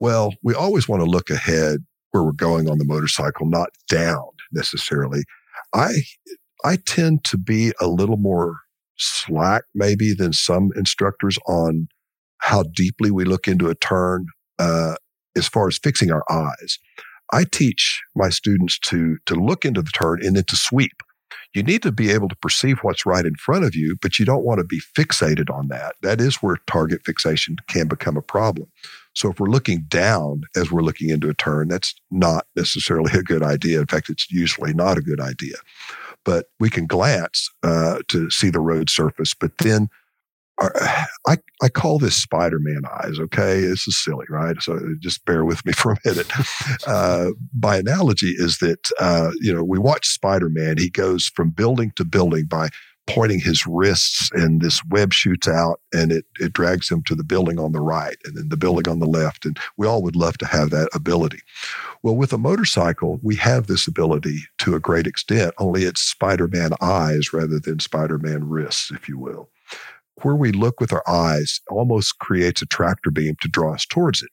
[0.00, 4.26] Well, we always want to look ahead where we're going on the motorcycle, not down
[4.50, 5.22] necessarily.
[5.72, 5.92] I
[6.64, 8.65] I tend to be a little more
[8.96, 11.88] slack maybe than some instructors on
[12.38, 14.26] how deeply we look into a turn
[14.58, 14.94] uh,
[15.36, 16.78] as far as fixing our eyes.
[17.32, 21.02] I teach my students to to look into the turn and then to sweep.
[21.54, 24.24] You need to be able to perceive what's right in front of you, but you
[24.24, 25.96] don't want to be fixated on that.
[26.02, 28.68] That is where target fixation can become a problem.
[29.14, 33.22] So if we're looking down as we're looking into a turn, that's not necessarily a
[33.22, 33.80] good idea.
[33.80, 35.56] In fact, it's usually not a good idea
[36.26, 39.32] but we can glance uh, to see the road surface.
[39.32, 39.88] But then
[40.58, 40.72] our,
[41.26, 43.18] I, I call this Spider Man eyes.
[43.18, 43.60] Okay.
[43.60, 44.60] This is silly, right?
[44.60, 46.30] So just bear with me for a minute.
[46.86, 50.76] Uh, by analogy, is that, uh, you know, we watch Spider Man.
[50.78, 52.70] He goes from building to building by
[53.06, 57.24] pointing his wrists and this web shoots out and it, it drags him to the
[57.24, 59.44] building on the right and then the building on the left.
[59.44, 61.40] And we all would love to have that ability.
[62.02, 66.48] Well, with a motorcycle, we have this ability to a great extent, only it's Spider
[66.48, 69.50] Man eyes rather than Spider Man wrists, if you will.
[70.22, 74.22] Where we look with our eyes almost creates a tractor beam to draw us towards
[74.22, 74.30] it.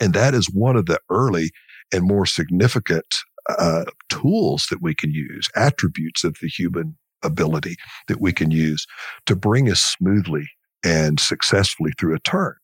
[0.00, 1.50] And that is one of the early
[1.92, 3.06] and more significant
[3.48, 7.76] uh, tools that we can use, attributes of the human ability
[8.06, 8.86] that we can use
[9.26, 10.48] to bring us smoothly
[10.84, 12.54] and successfully through a turn.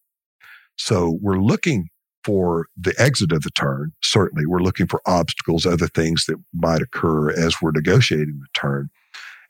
[0.76, 1.88] So we're looking
[2.24, 3.92] for the exit of the turn.
[4.02, 8.90] Certainly, we're looking for obstacles, other things that might occur as we're negotiating the turn.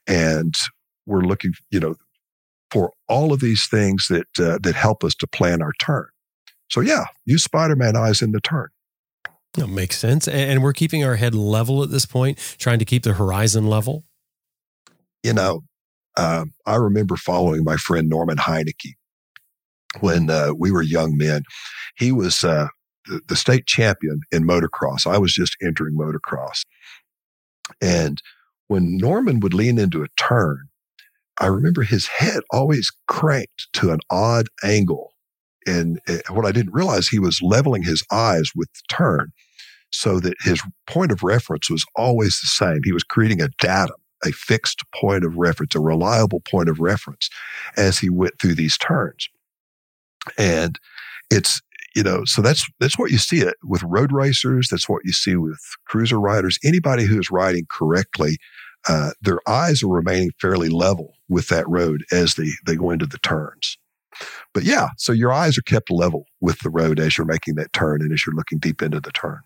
[0.07, 0.53] And
[1.05, 1.95] we're looking, you know,
[2.69, 6.07] for all of these things that uh, that help us to plan our turn.
[6.69, 8.69] So yeah, use Spider-Man eyes in the turn.
[9.53, 10.27] That makes sense.
[10.27, 14.03] And we're keeping our head level at this point, trying to keep the horizon level
[15.25, 15.63] you know,
[16.17, 18.93] uh, I remember following my friend Norman Heineke
[19.99, 21.41] when uh, we were young men.
[21.97, 22.67] He was uh,
[23.07, 25.07] the, the, state champion in motocross.
[25.07, 26.61] I was just entering motocross.
[27.81, 28.21] And
[28.67, 30.67] when Norman would lean into a turn,
[31.39, 35.11] I remember his head always cranked to an odd angle.
[35.65, 39.31] And uh, what I didn't realize, he was leveling his eyes with the turn
[39.91, 42.81] so that his point of reference was always the same.
[42.83, 43.95] He was creating a datum
[44.25, 47.29] a fixed point of reference, a reliable point of reference
[47.77, 49.29] as he went through these turns.
[50.37, 50.79] And
[51.29, 51.61] it's,
[51.95, 54.67] you know, so that's that's what you see it with road racers.
[54.69, 56.59] That's what you see with cruiser riders.
[56.63, 58.37] Anybody who is riding correctly,
[58.87, 63.05] uh, their eyes are remaining fairly level with that road as they they go into
[63.05, 63.77] the turns.
[64.53, 67.73] But yeah, so your eyes are kept level with the road as you're making that
[67.73, 69.39] turn and as you're looking deep into the turn.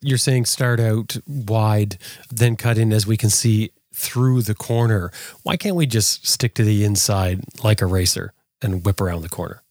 [0.00, 1.98] You're saying start out wide,
[2.30, 5.10] then cut in as we can see through the corner.
[5.42, 9.28] Why can't we just stick to the inside like a racer and whip around the
[9.28, 9.62] corner?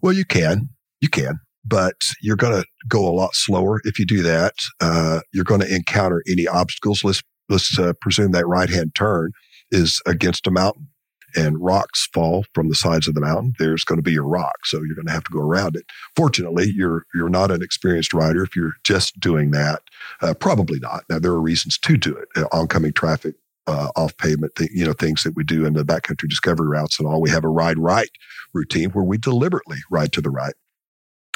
[0.00, 0.70] Well, you can.
[1.00, 1.40] You can.
[1.64, 4.54] But you're going to go a lot slower if you do that.
[4.80, 7.04] Uh, you're going to encounter any obstacles.
[7.04, 9.32] Let's let's uh, presume that right hand turn
[9.70, 10.88] is against a mountain
[11.36, 14.66] and rocks fall from the sides of the mountain, there's going to be a rock.
[14.66, 15.84] So you're going to have to go around it.
[16.16, 19.82] Fortunately, you're you're not an experienced rider if you're just doing that.
[20.20, 21.04] Uh, probably not.
[21.08, 22.28] Now there are reasons to do it.
[22.36, 23.34] Uh, oncoming traffic,
[23.66, 26.98] uh, off pavement, th- you know, things that we do in the backcountry discovery routes
[26.98, 27.20] and all.
[27.20, 28.10] We have a ride right
[28.52, 30.54] routine where we deliberately ride to the right.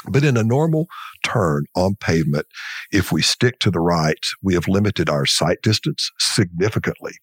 [0.07, 0.87] But in a normal
[1.23, 2.45] turn on pavement,
[2.91, 7.13] if we stick to the right, we have limited our sight distance significantly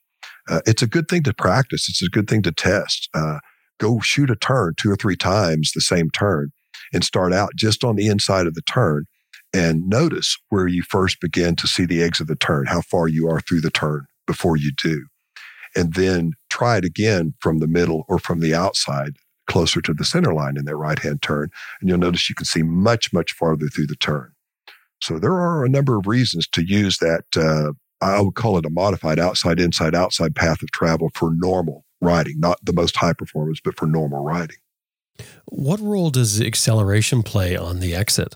[0.48, 1.88] uh, it's a good thing to practice.
[1.88, 3.08] It's a good thing to test.
[3.14, 3.38] Uh,
[3.78, 6.52] go shoot a turn two or three times the same turn
[6.92, 9.06] and start out just on the inside of the turn
[9.52, 13.08] and notice where you first begin to see the eggs of the turn, how far
[13.08, 15.06] you are through the turn before you do.
[15.76, 19.16] And then try it again from the middle or from the outside,
[19.46, 21.50] closer to the center line in that right hand turn.
[21.80, 24.32] And you'll notice you can see much, much farther through the turn.
[25.02, 27.72] So there are a number of reasons to use that uh,
[28.02, 32.40] I would call it a modified outside, inside, outside path of travel for normal riding,
[32.40, 34.56] not the most high performance, but for normal riding.
[35.46, 38.34] What role does acceleration play on the exit?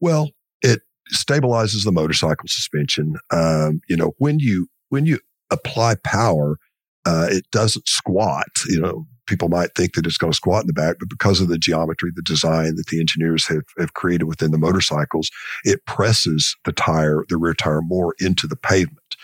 [0.00, 0.30] Well,
[0.62, 0.82] it
[1.12, 3.16] stabilizes the motorcycle suspension.
[3.32, 5.18] Um, you know, when you when you
[5.50, 6.58] apply power,
[7.04, 8.48] uh, it doesn't squat.
[8.68, 11.40] You know, people might think that it's going to squat in the back, but because
[11.40, 15.30] of the geometry, the design that the engineers have, have created within the motorcycles,
[15.64, 19.16] it presses the tire, the rear tire more into the pavement.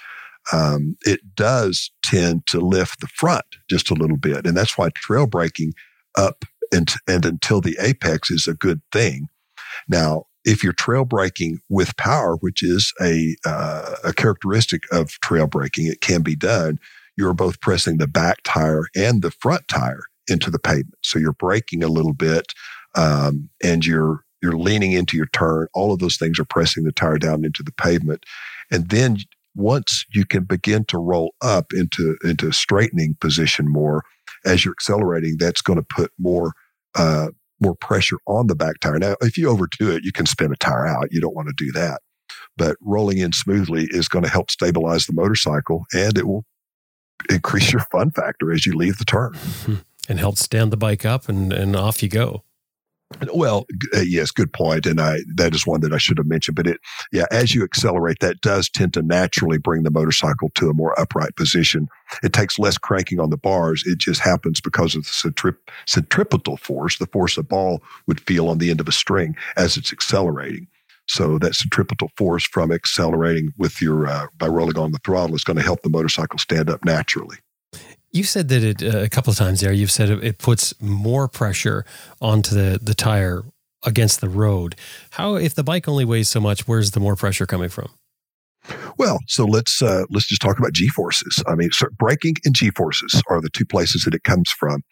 [0.53, 4.47] Um, it does tend to lift the front just a little bit.
[4.47, 5.73] And that's why trail braking
[6.17, 9.29] up and, and until the apex is a good thing.
[9.89, 15.47] Now, if you're trail braking with power, which is a, uh, a characteristic of trail
[15.47, 16.79] braking, it can be done
[17.17, 20.99] you're both pressing the back tire and the front tire into the pavement.
[21.03, 22.53] So you're braking a little bit,
[22.95, 25.69] um, and you're you're leaning into your turn.
[25.75, 28.25] All of those things are pressing the tire down into the pavement,
[28.71, 29.19] and then
[29.55, 34.03] once you can begin to roll up into into straightening position more
[34.45, 36.53] as you're accelerating, that's going to put more
[36.95, 37.29] uh,
[37.61, 38.99] more pressure on the back tire.
[38.99, 41.09] Now, if you overdo it, you can spin a tire out.
[41.11, 42.01] You don't want to do that.
[42.57, 46.45] But rolling in smoothly is going to help stabilize the motorcycle, and it will
[47.31, 49.35] increase your fun factor as you leave the turn
[50.09, 52.45] and help stand the bike up and, and off you go.
[53.33, 56.57] Well, uh, yes, good point, and I that is one that I should have mentioned.
[56.57, 56.81] But it,
[57.13, 60.99] yeah, as you accelerate, that does tend to naturally bring the motorcycle to a more
[60.99, 61.89] upright position.
[62.23, 63.85] It takes less cranking on the bars.
[63.87, 65.55] It just happens because of the
[65.87, 69.77] centripetal force, the force a ball would feel on the end of a string as
[69.77, 70.67] it's accelerating.
[71.07, 75.45] So that centripetal force from accelerating with your uh, by rolling on the throttle is
[75.45, 77.39] going to help the motorcycle stand up naturally.
[78.11, 79.73] You said that it uh, a couple of times there.
[79.73, 81.85] You've said it, it puts more pressure
[82.21, 83.45] onto the the tire
[83.85, 84.77] against the road.
[85.11, 86.67] How if the bike only weighs so much?
[86.67, 87.91] Where's the more pressure coming from?
[88.97, 91.43] Well, so let's uh, let's just talk about G forces.
[91.47, 94.83] I mean, so braking and G forces are the two places that it comes from.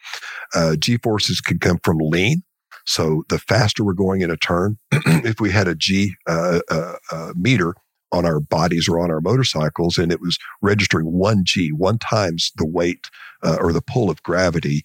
[0.55, 2.43] Uh, G forces can come from lean,
[2.87, 6.97] so the faster we're going in a turn, if we had a G uh, uh,
[7.11, 7.75] uh, meter
[8.13, 12.53] on our bodies or on our motorcycles and it was registering one G, one times
[12.57, 13.09] the weight
[13.43, 14.83] uh, or the pull of gravity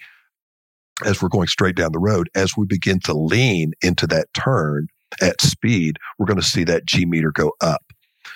[1.06, 4.88] as we're going straight down the road, as we begin to lean into that turn
[5.22, 7.84] at speed, we're going to see that G meter go up.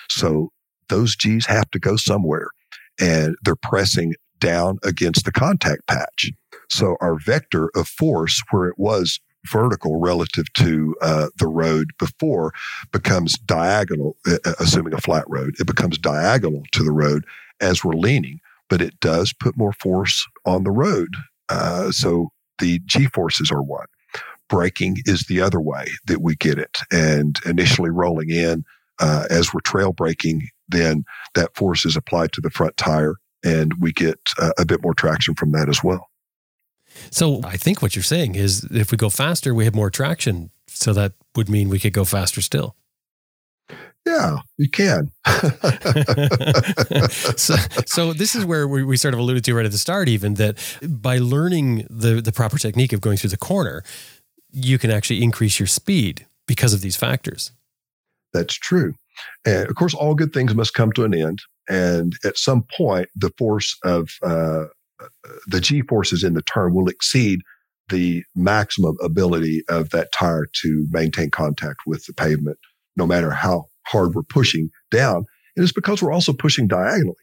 [0.08, 0.50] So
[0.88, 2.48] those G's have to go somewhere
[3.00, 6.30] and they're pressing down against the contact patch.
[6.68, 9.20] So our vector of force, where it was
[9.50, 12.52] vertical relative to uh, the road before
[12.92, 17.24] becomes diagonal, uh, uh, assuming a flat road, it becomes diagonal to the road
[17.60, 21.08] as we're leaning, but it does put more force on the road.
[21.48, 22.28] Uh, so
[22.58, 23.86] the G forces are one.
[24.48, 26.78] Braking is the other way that we get it.
[26.90, 28.64] And initially rolling in
[29.00, 33.74] uh, as we're trail braking, then that force is applied to the front tire and
[33.80, 34.18] we get
[34.56, 36.06] a bit more traction from that as well.
[37.10, 40.50] So I think what you're saying is if we go faster, we have more traction.
[40.68, 42.76] So that would mean we could go faster still.
[44.04, 45.12] Yeah, you can.
[47.36, 47.54] so,
[47.86, 50.34] so this is where we, we sort of alluded to right at the start, even
[50.34, 53.84] that by learning the the proper technique of going through the corner,
[54.50, 57.52] you can actually increase your speed because of these factors.
[58.32, 58.94] That's true.
[59.44, 61.40] And of course, all good things must come to an end.
[61.68, 64.64] And at some point, the force of uh,
[65.46, 67.40] the G forces in the turn will exceed
[67.88, 72.58] the maximum ability of that tire to maintain contact with the pavement,
[72.96, 75.24] no matter how hard we're pushing down.
[75.56, 77.16] And it's because we're also pushing diagonally.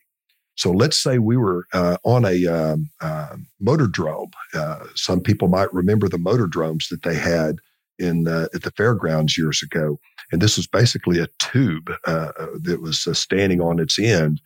[0.55, 4.31] So let's say we were uh, on a um, uh, motor drome.
[4.53, 7.55] Uh, some people might remember the motor dromes that they had
[7.97, 9.99] in at the fairgrounds years ago,
[10.31, 14.41] and this was basically a tube uh, uh, that was standing on its end,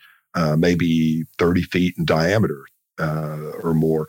[0.58, 2.64] maybe 30 feet in diameter
[3.00, 4.08] or more,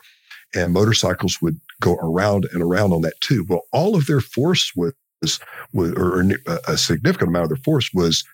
[0.55, 3.51] and motorcycles would go around and around on that tube.
[3.51, 4.93] Well, all of their force was,
[5.73, 6.25] was or
[6.69, 8.25] a significant amount of their force was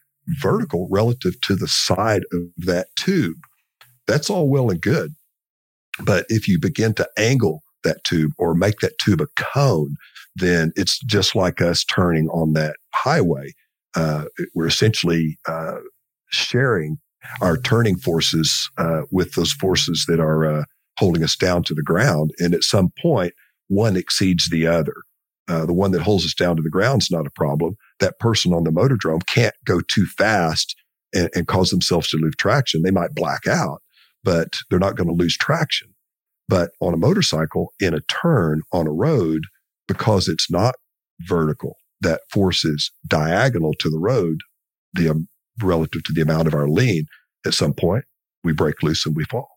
[0.41, 3.39] vertical relative to the side of that tube.
[4.07, 5.13] That's all well and good.
[6.05, 9.97] But if you begin to angle that tube or make that tube a cone,
[10.37, 13.53] then it's just like us turning on that highway.
[13.95, 14.25] Uh,
[14.55, 15.79] we're essentially uh,
[16.31, 16.99] sharing
[17.41, 20.65] our turning forces uh, with those forces that are uh,
[20.99, 22.33] holding us down to the ground.
[22.39, 23.35] And at some point,
[23.69, 24.95] one exceeds the other.
[25.49, 27.77] Uh, the one that holds us down to the ground is not a problem.
[27.99, 30.77] That person on the motor drome can't go too fast
[31.13, 32.83] and, and cause themselves to lose traction.
[32.83, 33.83] They might black out,
[34.23, 35.89] but they're not going to lose traction.
[36.49, 39.45] But on a motorcycle, in a turn on a road,
[39.89, 40.75] because it's not
[41.21, 44.41] vertical, that force is diagonal to the road,
[44.95, 45.29] the um,
[45.63, 47.07] relative to the amount of our lean.
[47.47, 48.05] At some point,
[48.45, 49.49] we break loose and we fall.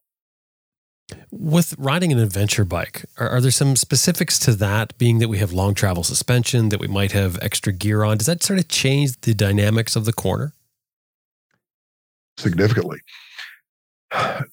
[1.32, 5.38] With riding an adventure bike, are, are, there some specifics to that, being that we
[5.40, 8.18] have long travel suspension, that we might have extra gear on?
[8.18, 10.54] Does that sort of change the dynamics of the corner?
[12.38, 13.00] Significantly.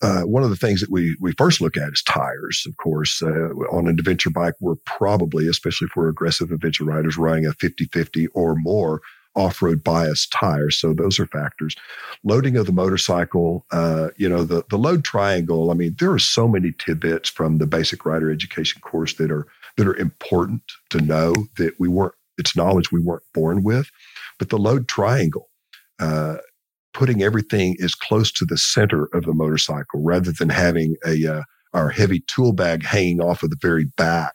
[0.03, 3.23] Uh, one of the things that we, we first look at is tires, of course.
[3.23, 7.53] Uh, on an adventure bike, we're probably, especially if we're aggressive adventure riders, riding a
[7.53, 9.03] 50 50 or more
[9.35, 10.77] off-road bias tires.
[10.77, 11.77] So those are factors.
[12.25, 15.71] Loading of the motorcycle, uh, you know, the the load triangle.
[15.71, 19.47] I mean, there are so many tidbits from the basic rider education course that are
[19.77, 22.15] that are important to know that we weren't.
[22.39, 23.91] It's knowledge we weren't born with,
[24.39, 25.49] but the load triangle.
[25.99, 26.39] Uh,
[26.93, 31.43] putting everything as close to the center of the motorcycle rather than having a uh,
[31.73, 34.33] our heavy tool bag hanging off of the very back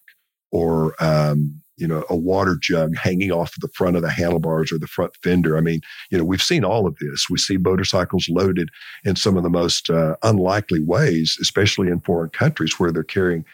[0.52, 4.78] or um, you know, a water jug hanging off the front of the handlebars or
[4.78, 5.58] the front fender.
[5.58, 7.30] I mean, you know, we've seen all of this.
[7.30, 8.70] We see motorcycles loaded
[9.04, 13.46] in some of the most uh, unlikely ways, especially in foreign countries where they're carrying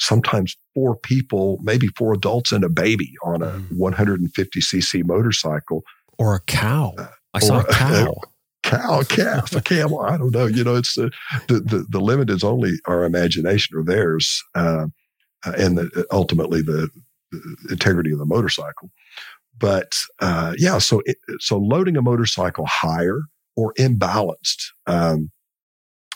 [0.00, 3.78] sometimes four people, maybe four adults and a baby on a mm.
[3.78, 5.84] 150cc motorcycle.
[6.18, 6.94] Or a cow.
[6.98, 8.12] Uh, I saw a cow.
[8.12, 8.28] A
[8.62, 10.00] cow, calf, a camel.
[10.00, 10.46] I don't know.
[10.46, 11.10] You know, it's the,
[11.46, 14.42] the, the, the limit is only our imagination or theirs.
[14.54, 14.86] Uh,
[15.44, 16.90] and the, ultimately the
[17.70, 18.90] integrity of the motorcycle.
[19.58, 23.22] But uh, yeah, so it, so loading a motorcycle higher
[23.56, 24.66] or imbalanced.
[24.86, 25.30] Um,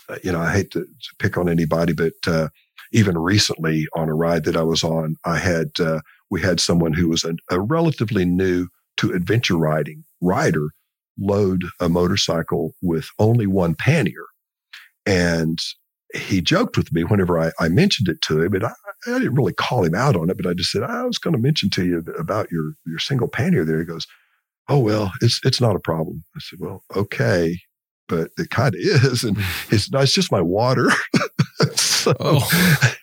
[0.09, 2.49] uh, you know, I hate to, to pick on anybody, but uh,
[2.91, 6.93] even recently on a ride that I was on, I had uh, we had someone
[6.93, 10.69] who was a, a relatively new to adventure riding rider
[11.19, 14.25] load a motorcycle with only one pannier.
[15.05, 15.59] And
[16.13, 18.73] he joked with me whenever I, I mentioned it to him, and I,
[19.07, 21.35] I, didn't really call him out on it, but I just said I was going
[21.35, 23.79] to mention to you about your your single pannier there.
[23.79, 24.05] He goes,
[24.69, 27.59] "Oh well, it's it's not a problem." I said, "Well, okay,
[28.07, 29.37] but it kind of is, and
[29.69, 30.89] it's no, it's just my water."
[31.75, 32.93] so, oh.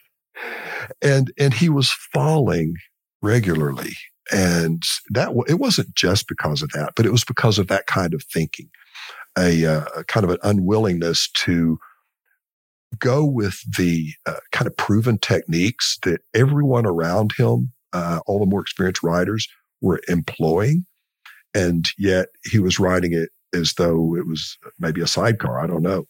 [1.03, 2.75] and and he was falling
[3.23, 3.95] regularly,
[4.31, 8.15] and that it wasn't just because of that, but it was because of that kind
[8.15, 8.69] of thinking,
[9.37, 11.79] a, uh, a kind of an unwillingness to
[12.99, 18.47] go with the uh, kind of proven techniques that everyone around him, uh, all the
[18.47, 19.49] more experienced riders,
[19.81, 20.85] were employing.
[21.55, 25.61] And yet he was riding it as though it was maybe a sidecar.
[25.61, 26.07] I don't know.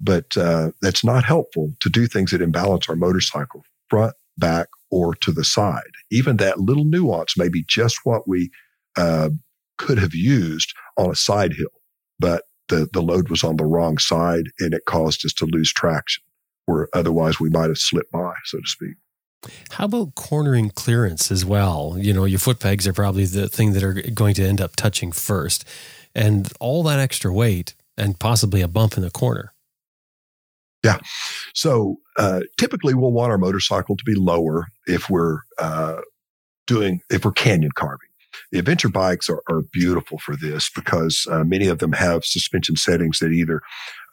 [0.00, 5.14] But uh, that's not helpful to do things that imbalance our motorcycle front, back, or
[5.16, 5.82] to the side.
[6.10, 8.50] Even that little nuance may be just what we
[8.96, 9.30] uh,
[9.76, 11.66] could have used on a side hill.
[12.18, 15.72] But the, the load was on the wrong side and it caused us to lose
[15.72, 16.22] traction
[16.66, 18.94] where otherwise we might have slipped by, so to speak.
[19.70, 21.96] How about cornering clearance as well?
[21.96, 24.76] You know, your foot pegs are probably the thing that are going to end up
[24.76, 25.64] touching first,
[26.14, 29.54] and all that extra weight and possibly a bump in the corner.
[30.84, 30.98] Yeah.
[31.54, 36.02] So uh, typically we'll want our motorcycle to be lower if we're uh,
[36.66, 38.07] doing, if we're canyon carving.
[38.52, 42.76] The adventure bikes are, are beautiful for this because uh, many of them have suspension
[42.76, 43.60] settings that either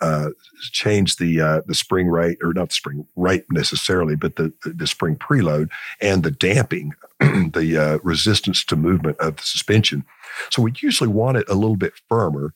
[0.02, 0.30] uh,
[0.72, 4.88] change the uh, the spring rate or not the spring rate necessarily, but the the
[4.88, 5.70] spring preload
[6.02, 10.04] and the damping, the uh, resistance to movement of the suspension.
[10.50, 12.54] So we usually want it a little bit firmer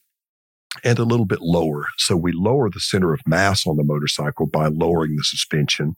[0.84, 1.88] and a little bit lower.
[1.97, 5.95] So we lower the center of mass on the motorcycle by lowering the suspension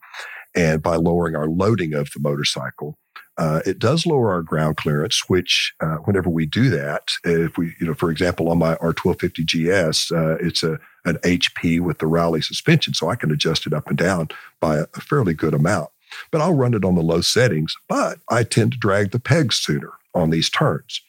[0.54, 2.98] and by lowering our loading of the motorcycle.
[3.38, 7.74] Uh, it does lower our ground clearance, which uh, whenever we do that, if we,
[7.80, 12.06] you know, for example, on my R1250 GS, uh, it's a an HP with the
[12.06, 14.28] Rally suspension, so I can adjust it up and down
[14.60, 15.90] by a, a fairly good amount.
[16.30, 19.56] But I'll run it on the low settings, but I tend to drag the pegs
[19.56, 21.00] sooner on these turns.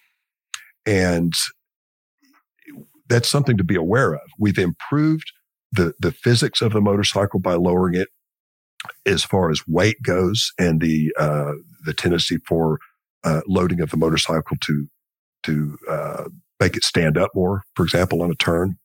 [0.85, 1.33] And
[3.07, 4.21] that's something to be aware of.
[4.39, 5.31] We've improved
[5.71, 8.09] the, the physics of the motorcycle by lowering it
[9.05, 11.53] as far as weight goes and the, uh,
[11.83, 12.79] the tendency for
[13.23, 14.87] uh, loading of the motorcycle to,
[15.43, 16.23] to uh,
[16.59, 18.77] make it stand up more, for example, on a turn.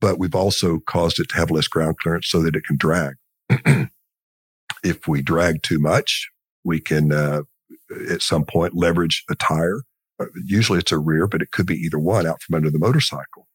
[0.00, 3.14] But we've also caused it to have less ground clearance so that it can drag.
[4.84, 6.28] if we drag too much,
[6.64, 7.42] we can uh,
[8.10, 9.82] at some point leverage a tire.
[10.20, 12.78] Uh, usually it's a rear, but it could be either one out from under the
[12.78, 13.46] motorcycle.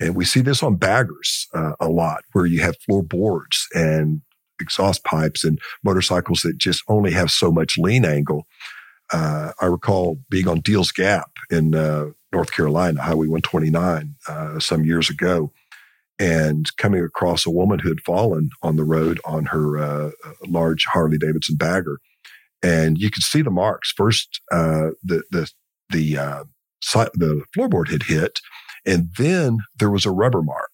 [0.00, 4.22] And we see this on baggers uh, a lot where you have floorboards and
[4.60, 8.46] exhaust pipes and motorcycles that just only have so much lean angle.
[9.12, 14.84] Uh, I recall being on Deals Gap in uh, North Carolina, Highway 129, uh, some
[14.84, 15.52] years ago,
[16.18, 20.10] and coming across a woman who had fallen on the road on her uh,
[20.46, 21.98] large Harley Davidson bagger.
[22.62, 23.92] And you could see the marks.
[23.92, 25.50] First, uh, the the
[25.90, 26.44] the uh,
[26.82, 28.40] the floorboard had hit,
[28.84, 30.70] and then there was a rubber mark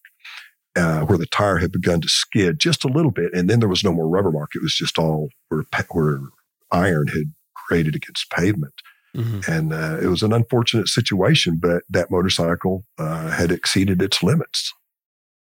[0.77, 3.68] uh, where the tire had begun to skid just a little bit, and then there
[3.68, 4.51] was no more rubber mark.
[4.55, 6.20] It was just all where where
[6.70, 7.33] iron had
[7.68, 8.75] grated against pavement.
[9.16, 9.51] Mm-hmm.
[9.51, 14.72] And uh, it was an unfortunate situation, but that motorcycle uh, had exceeded its limits.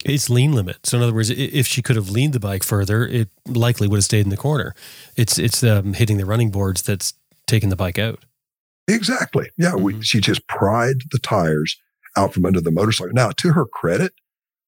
[0.05, 0.87] It's lean limit.
[0.87, 3.97] So in other words, if she could have leaned the bike further, it likely would
[3.97, 4.75] have stayed in the corner.
[5.17, 7.15] It's it's um, hitting the running boards that's
[7.49, 8.25] taking the bike out.
[8.87, 9.51] Exactly.
[9.57, 9.71] Yeah.
[9.71, 9.83] Mm-hmm.
[9.83, 11.77] We, she just pried the tires
[12.17, 13.15] out from under the motorcycle.
[13.15, 14.13] Now, to her credit,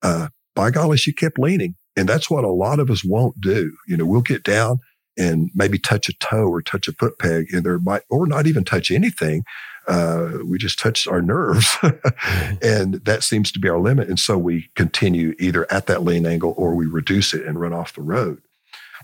[0.03, 0.29] uh,
[0.59, 1.77] by golly, she kept leaning.
[1.97, 3.77] And that's what a lot of us won't do.
[3.87, 4.81] You know, we'll get down
[5.17, 8.49] and maybe touch a toe or touch a foot peg and there might, or not
[8.49, 9.45] even touch anything.
[9.87, 11.77] Uh, we just touch our nerves
[12.61, 14.09] and that seems to be our limit.
[14.09, 17.73] And so we continue either at that lean angle or we reduce it and run
[17.73, 18.43] off the road.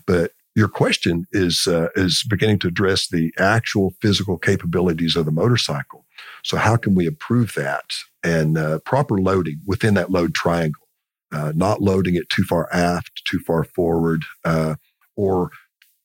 [0.05, 5.31] But your question is, uh, is beginning to address the actual physical capabilities of the
[5.31, 6.05] motorcycle.
[6.43, 7.93] So how can we improve that
[8.25, 10.84] and uh, proper loading within that load triangle?
[11.31, 14.75] Uh, not loading it too far aft, too far forward, uh,
[15.15, 15.49] or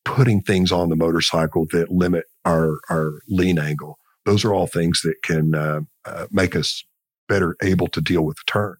[0.04, 3.98] putting things on the motorcycle that limit our, our lean angle.
[4.24, 6.84] Those are all things that can uh, uh, make us
[7.28, 8.76] better able to deal with the turn.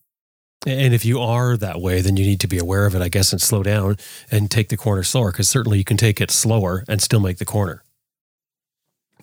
[0.66, 3.09] And if you are that way, then you need to be aware of it, I
[3.09, 3.97] guess, and slow down
[4.30, 7.38] and take the corner slower because certainly you can take it slower and still make
[7.38, 7.82] the corner.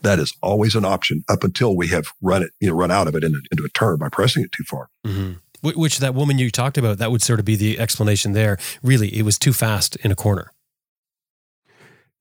[0.01, 3.07] That is always an option up until we have run it, you know, run out
[3.07, 4.89] of it into, into a turn by pressing it too far.
[5.05, 5.33] Mm-hmm.
[5.75, 8.57] Which that woman you talked about, that would sort of be the explanation there.
[8.83, 10.51] Really, it was too fast in a corner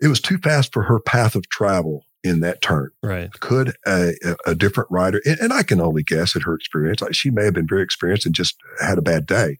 [0.01, 2.91] it was too fast for her path of travel in that turn.
[3.03, 3.31] Right.
[3.41, 4.13] Could a,
[4.47, 7.69] a different rider, and I can only guess at her experience, she may have been
[7.69, 9.59] very experienced and just had a bad day,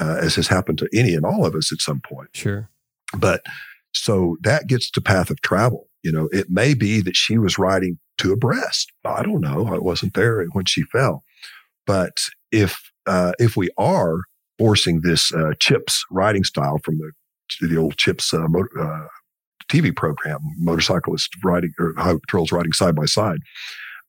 [0.00, 2.30] uh, as has happened to any and all of us at some point.
[2.34, 2.68] Sure.
[3.16, 3.42] But
[3.92, 5.88] so that gets to path of travel.
[6.02, 8.92] You know, it may be that she was riding two abreast.
[9.04, 9.66] I don't know.
[9.66, 11.24] I wasn't there when she fell.
[11.86, 12.20] But
[12.52, 14.20] if uh, if we are
[14.58, 17.12] forcing this uh, CHiPs riding style from the
[17.60, 19.06] the old CHiPs uh, motor, uh,
[19.68, 23.40] TV program, motorcyclists riding or highway patrols riding side by side.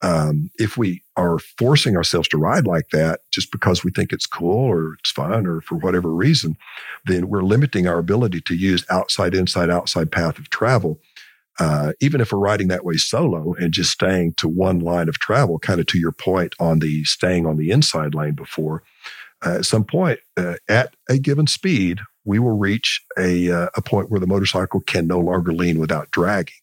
[0.01, 4.27] Um, if we are forcing ourselves to ride like that just because we think it's
[4.27, 6.57] cool or it's fun or for whatever reason,
[7.05, 10.99] then we're limiting our ability to use outside, inside, outside path of travel.
[11.59, 15.17] Uh, even if we're riding that way solo and just staying to one line of
[15.19, 18.83] travel, kind of to your point on the staying on the inside lane before,
[19.45, 23.81] uh, at some point uh, at a given speed, we will reach a, uh, a
[23.81, 26.55] point where the motorcycle can no longer lean without dragging.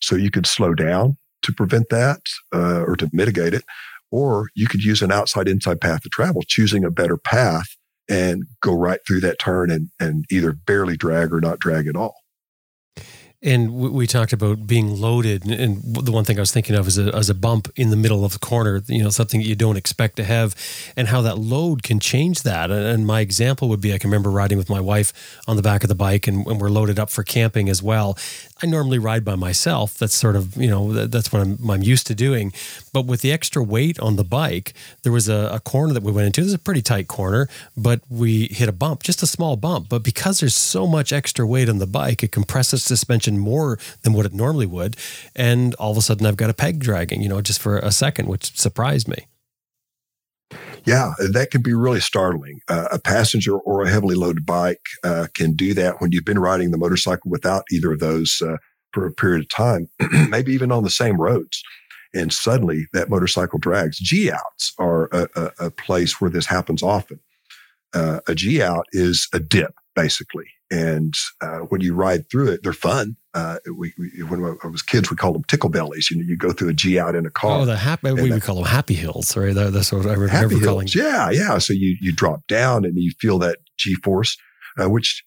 [0.00, 2.20] So you could slow down to prevent that
[2.54, 3.64] uh, or to mitigate it,
[4.10, 7.76] or you could use an outside inside path to travel, choosing a better path
[8.08, 11.96] and go right through that turn and, and either barely drag or not drag at
[11.96, 12.14] all.
[13.42, 16.98] And we talked about being loaded, and the one thing I was thinking of is
[16.98, 19.78] a, as a bump in the middle of the corner, you know, something you don't
[19.78, 20.54] expect to have,
[20.94, 22.70] and how that load can change that.
[22.70, 25.82] And my example would be I can remember riding with my wife on the back
[25.82, 28.18] of the bike, and, and we're loaded up for camping as well.
[28.62, 29.96] I normally ride by myself.
[29.96, 32.52] That's sort of, you know, that's what I'm, I'm used to doing.
[32.92, 36.12] But with the extra weight on the bike, there was a, a corner that we
[36.12, 36.42] went into.
[36.42, 39.88] This is a pretty tight corner, but we hit a bump, just a small bump.
[39.88, 44.12] But because there's so much extra weight on the bike, it compresses suspension more than
[44.12, 44.96] what it normally would.
[45.34, 47.92] And all of a sudden, I've got a peg dragging, you know, just for a
[47.92, 49.26] second, which surprised me.
[50.84, 52.60] Yeah, that can be really startling.
[52.68, 56.38] Uh, a passenger or a heavily loaded bike uh, can do that when you've been
[56.38, 58.56] riding the motorcycle without either of those uh,
[58.92, 59.88] for a period of time,
[60.28, 61.62] maybe even on the same roads.
[62.12, 63.98] And suddenly that motorcycle drags.
[63.98, 67.20] G outs are a, a, a, place where this happens often.
[67.94, 70.46] Uh, a G out is a dip, basically.
[70.72, 73.16] And uh, when you ride through it, they're fun.
[73.32, 76.10] Uh, we, we, when I was kids, we called them tickle bellies.
[76.10, 77.60] You know, you go through a G out in a car.
[77.60, 79.54] Oh, the happy, we would call them happy hills, right?
[79.54, 80.94] That's what I remember happy hills.
[80.94, 81.58] Yeah, yeah.
[81.58, 84.36] So you you drop down and you feel that G force,
[84.82, 85.22] uh, which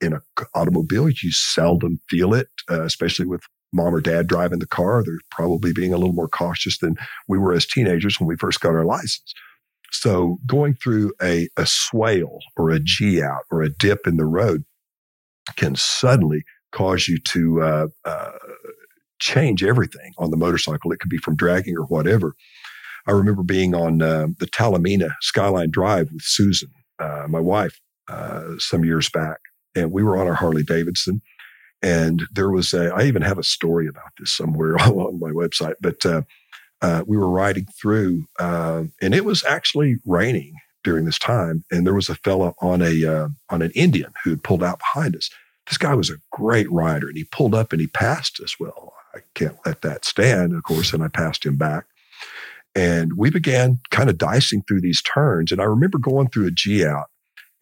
[0.00, 0.20] in an
[0.54, 3.40] automobile you seldom feel it, uh, especially with
[3.72, 5.02] mom or dad driving the car.
[5.02, 6.96] They're probably being a little more cautious than
[7.28, 9.34] we were as teenagers when we first got our license.
[9.92, 14.24] So going through a, a swale or a G out or a dip in the
[14.24, 14.64] road
[15.56, 16.42] can suddenly
[16.76, 18.32] cause you to uh, uh,
[19.18, 20.92] change everything on the motorcycle.
[20.92, 22.34] It could be from dragging or whatever.
[23.06, 28.58] I remember being on uh, the Talimena Skyline Drive with Susan, uh, my wife, uh,
[28.58, 29.38] some years back,
[29.74, 31.22] and we were on our Harley Davidson.
[31.82, 35.74] And there was a, I even have a story about this somewhere on my website,
[35.80, 36.22] but uh,
[37.06, 40.54] we were riding through, and it was actually raining
[40.84, 41.64] during this time.
[41.70, 45.16] And there was a fella on a on an Indian who had pulled out behind
[45.16, 45.30] us.
[45.68, 48.56] This guy was a great rider, and he pulled up and he passed us.
[48.60, 51.86] Well, I can't let that stand, of course, and I passed him back.
[52.74, 55.50] And we began kind of dicing through these turns.
[55.50, 57.06] And I remember going through a G out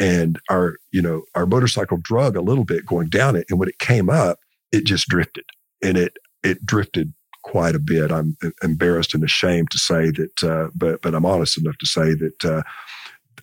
[0.00, 3.68] and our you know our motorcycle drug a little bit going down it and when
[3.68, 4.38] it came up
[4.72, 5.44] it just drifted
[5.82, 10.68] and it it drifted quite a bit i'm embarrassed and ashamed to say that uh,
[10.74, 12.62] but but i'm honest enough to say that uh,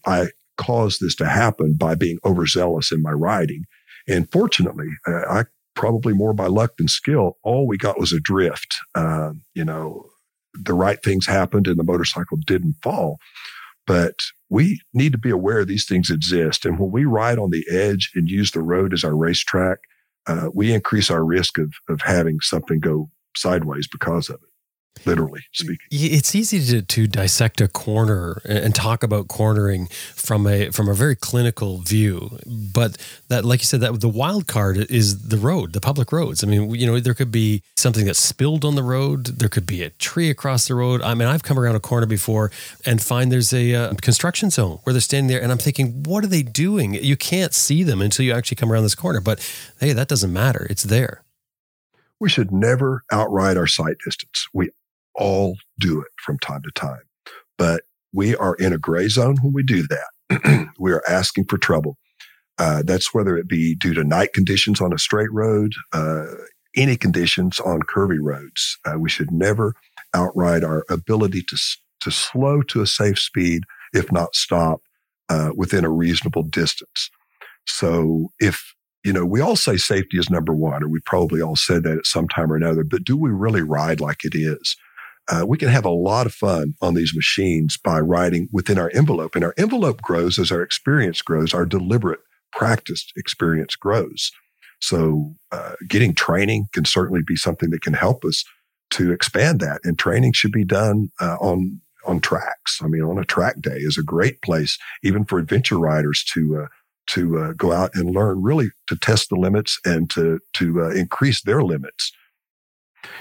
[0.05, 3.65] i caused this to happen by being overzealous in my riding
[4.11, 5.43] and fortunately uh, i
[5.73, 10.05] probably more by luck than skill all we got was a drift um, you know
[10.53, 13.19] the right things happened and the motorcycle didn't fall.
[13.87, 16.65] But we need to be aware these things exist.
[16.65, 19.79] And when we ride on the edge and use the road as our racetrack,
[20.27, 24.50] uh, we increase our risk of, of having something go sideways because of it
[25.05, 25.77] literally speaking.
[25.89, 30.93] It's easy to, to dissect a corner and talk about cornering from a from a
[30.93, 35.73] very clinical view, but that, like you said, that the wild card is the road,
[35.73, 36.43] the public roads.
[36.43, 39.25] I mean, you know, there could be something that spilled on the road.
[39.25, 41.01] There could be a tree across the road.
[41.01, 42.51] I mean, I've come around a corner before
[42.85, 46.23] and find there's a uh, construction zone where they're standing there, and I'm thinking, what
[46.23, 46.93] are they doing?
[46.93, 49.21] You can't see them until you actually come around this corner.
[49.21, 49.39] But
[49.79, 50.67] hey, that doesn't matter.
[50.69, 51.23] It's there.
[52.19, 54.47] We should never outride our sight distance.
[54.53, 54.69] We
[55.15, 57.01] all do it from time to time.
[57.57, 57.83] But
[58.13, 60.69] we are in a gray zone when we do that.
[60.79, 61.97] we are asking for trouble.
[62.57, 66.25] Uh, that's whether it be due to night conditions on a straight road, uh,
[66.75, 68.77] any conditions on curvy roads.
[68.85, 69.73] Uh, we should never
[70.13, 71.57] outride our ability to,
[72.01, 74.81] to slow to a safe speed, if not stop,
[75.29, 77.09] uh, within a reasonable distance.
[77.65, 81.55] So if you know, we all say safety is number one, or we probably all
[81.55, 84.75] said that at some time or another, but do we really ride like it is?
[85.29, 88.91] Uh, we can have a lot of fun on these machines by riding within our
[88.93, 89.35] envelope.
[89.35, 92.19] And our envelope grows as our experience grows, our deliberate,
[92.51, 94.31] practiced experience grows.
[94.81, 98.43] So, uh, getting training can certainly be something that can help us
[98.91, 99.79] to expand that.
[99.83, 102.79] And training should be done uh, on on tracks.
[102.83, 106.63] I mean, on a track day is a great place, even for adventure riders to
[106.63, 106.67] uh,
[107.07, 110.89] to uh, go out and learn, really to test the limits and to to uh,
[110.89, 112.11] increase their limits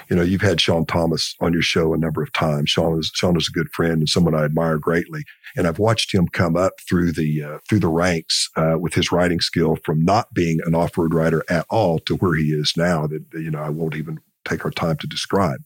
[0.09, 2.69] you know, you've had Sean Thomas on your show a number of times.
[2.69, 5.23] Sean is Sean is a good friend and someone I admire greatly,
[5.55, 9.11] and I've watched him come up through the uh, through the ranks uh, with his
[9.11, 12.73] writing skill from not being an off road rider at all to where he is
[12.75, 13.07] now.
[13.07, 15.61] That you know, I won't even take our time to describe.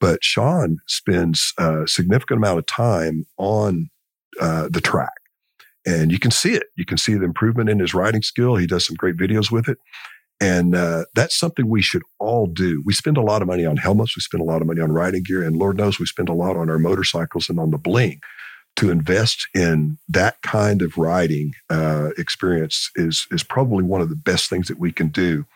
[0.00, 3.90] But Sean spends a significant amount of time on
[4.40, 5.12] uh, the track.
[5.86, 6.64] And you can see it.
[6.76, 8.56] You can see the improvement in his writing skill.
[8.56, 9.78] He does some great videos with it.
[10.40, 12.82] And uh, that's something we should all do.
[12.86, 14.16] We spend a lot of money on helmets.
[14.16, 15.42] We spend a lot of money on riding gear.
[15.42, 18.20] And Lord knows we spend a lot on our motorcycles and on the bling.
[18.76, 24.14] To invest in that kind of riding uh, experience is, is probably one of the
[24.14, 25.46] best things that we can do,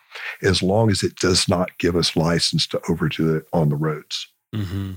[0.41, 4.27] as long as it does not give us license to overdo it on the roads.
[4.53, 4.95] Mm-hmm.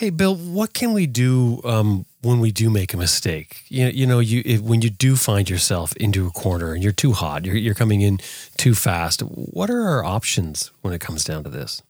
[0.00, 3.64] Hey, Bill, what can we do um, when we do make a mistake?
[3.66, 6.92] You, you know, you if, when you do find yourself into a corner and you're
[6.92, 8.20] too hot, you're, you're coming in
[8.56, 9.22] too fast.
[9.22, 11.82] What are our options when it comes down to this?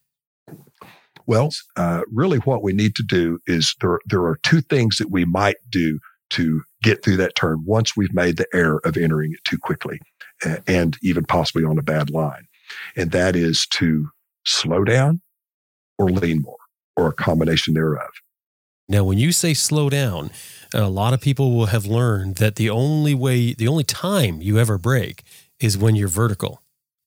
[1.27, 5.11] Well, uh, really, what we need to do is there there are two things that
[5.11, 5.99] we might do
[6.31, 10.01] to get through that turn once we've made the error of entering it too quickly,
[10.67, 12.47] and even possibly on a bad line,
[12.97, 14.09] and that is to
[14.47, 15.21] slow down
[15.99, 16.57] or lean more
[16.99, 18.11] or a combination thereof.
[18.89, 20.31] Now, when you say slow down,
[20.75, 24.59] a lot of people will have learned that the only way, the only time you
[24.59, 25.23] ever brake
[25.61, 26.63] is when you're vertical.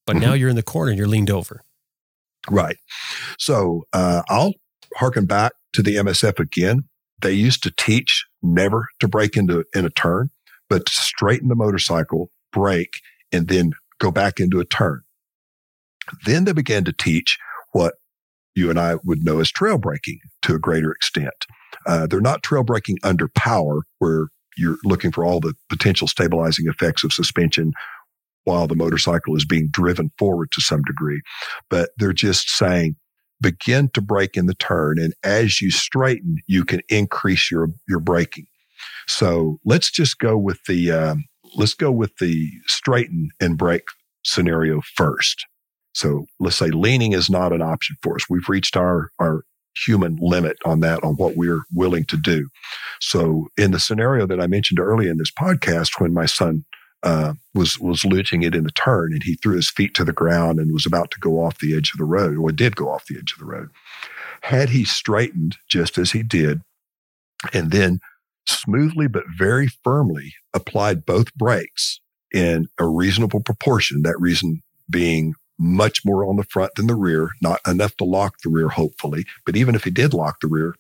[0.07, 0.25] but mm-hmm.
[0.25, 1.61] now you're in the corner and you're leaned over.
[2.49, 2.77] Right.
[3.37, 4.53] So uh, I'll
[4.95, 6.85] harken back to the MSF again.
[7.21, 10.31] They used to teach never to brake into in a turn,
[10.69, 15.01] but to straighten the motorcycle, brake, and then go back into a turn.
[16.25, 17.37] Then they began to teach
[17.73, 17.93] what
[18.56, 21.45] you and I would know as trail braking to a greater extent.
[21.86, 24.28] Uh, they're not trail braking under power, where
[24.58, 27.72] you're looking for all the potential stabilizing effects of suspension
[28.43, 31.22] while the motorcycle is being driven forward to some degree.
[31.70, 32.95] But they're just saying,
[33.39, 34.99] begin to brake in the turn.
[34.99, 38.45] And as you straighten, you can increase your, your braking.
[39.08, 41.24] So let's just go with the, um,
[41.56, 43.88] let's go with the straighten and brake
[44.24, 45.45] scenario first.
[45.93, 48.25] So let's say leaning is not an option for us.
[48.29, 49.43] We've reached our, our
[49.75, 52.47] human limit on that, on what we're willing to do.
[52.99, 56.65] So in the scenario that I mentioned earlier in this podcast, when my son
[57.03, 60.13] uh, was was looting it in the turn, and he threw his feet to the
[60.13, 62.89] ground and was about to go off the edge of the road, or did go
[62.89, 63.69] off the edge of the road.
[64.41, 66.61] Had he straightened just as he did,
[67.53, 67.99] and then
[68.47, 71.99] smoothly but very firmly applied both brakes
[72.31, 77.30] in a reasonable proportion, that reason being much more on the front than the rear,
[77.41, 79.26] not enough to lock the rear, hopefully.
[79.45, 80.76] But even if he did lock the rear,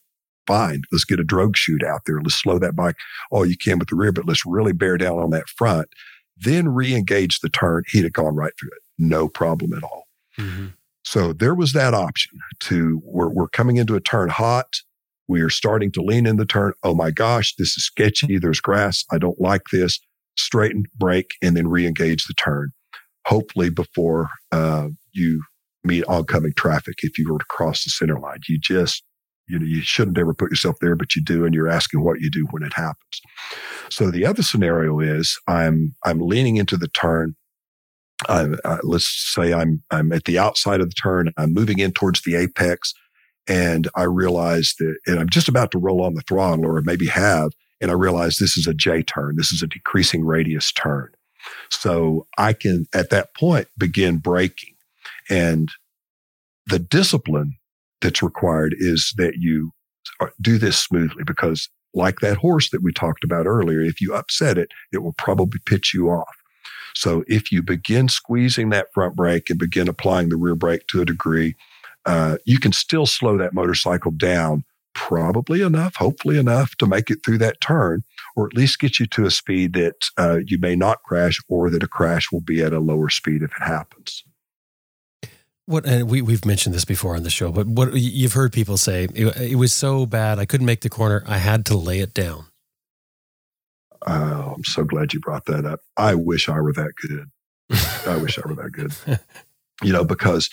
[0.47, 0.83] fine.
[0.91, 2.21] Let's get a drogue chute out there.
[2.21, 2.95] Let's slow that bike
[3.29, 5.89] all you can with the rear, but let's really bear down on that front.
[6.37, 7.83] Then re-engage the turn.
[7.87, 8.81] He'd have gone right through it.
[8.97, 10.07] No problem at all.
[10.39, 10.67] Mm-hmm.
[11.03, 14.81] So there was that option to we're, we're coming into a turn hot.
[15.27, 16.73] We are starting to lean in the turn.
[16.83, 18.37] Oh my gosh, this is sketchy.
[18.37, 19.05] There's grass.
[19.11, 19.99] I don't like this.
[20.37, 22.71] Straighten, brake, and then re-engage the turn.
[23.25, 25.43] Hopefully before uh, you
[25.83, 28.39] meet oncoming traffic if you were to cross the center line.
[28.47, 29.03] You just
[29.47, 32.21] you know, you shouldn't ever put yourself there, but you do, and you're asking what
[32.21, 33.21] you do when it happens.
[33.89, 37.35] So the other scenario is I'm I'm leaning into the turn.
[38.29, 41.33] I'm, uh, let's say I'm I'm at the outside of the turn.
[41.37, 42.93] I'm moving in towards the apex,
[43.47, 47.07] and I realize that, and I'm just about to roll on the throttle, or maybe
[47.07, 47.51] have,
[47.81, 49.35] and I realize this is a J turn.
[49.35, 51.09] This is a decreasing radius turn.
[51.69, 54.75] So I can at that point begin braking,
[55.29, 55.69] and
[56.67, 57.57] the discipline
[58.01, 59.71] that's required is that you
[60.41, 64.57] do this smoothly because like that horse that we talked about earlier, if you upset
[64.57, 66.35] it, it will probably pitch you off.
[66.95, 71.01] So if you begin squeezing that front brake and begin applying the rear brake to
[71.01, 71.55] a degree,
[72.05, 74.63] uh, you can still slow that motorcycle down
[74.93, 78.03] probably enough, hopefully enough to make it through that turn,
[78.35, 81.69] or at least get you to a speed that uh, you may not crash or
[81.69, 84.23] that a crash will be at a lower speed if it happens.
[85.65, 88.77] What and we we've mentioned this before on the show, but what you've heard people
[88.77, 91.23] say it, it was so bad I couldn't make the corner.
[91.27, 92.45] I had to lay it down.
[94.05, 95.81] Oh, I'm so glad you brought that up.
[95.95, 97.29] I wish I were that good.
[98.07, 99.19] I wish I were that good.
[99.83, 100.47] You know, because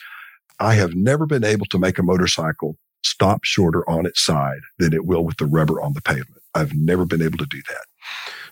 [0.58, 4.94] I have never been able to make a motorcycle stop shorter on its side than
[4.94, 6.37] it will with the rubber on the pavement.
[6.54, 7.84] I've never been able to do that.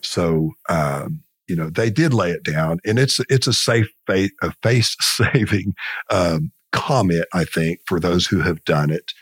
[0.03, 4.32] So, um, you know, they did lay it down, and it's it's a safe face,
[4.42, 5.74] a face saving
[6.11, 9.12] um, comment, I think, for those who have done it.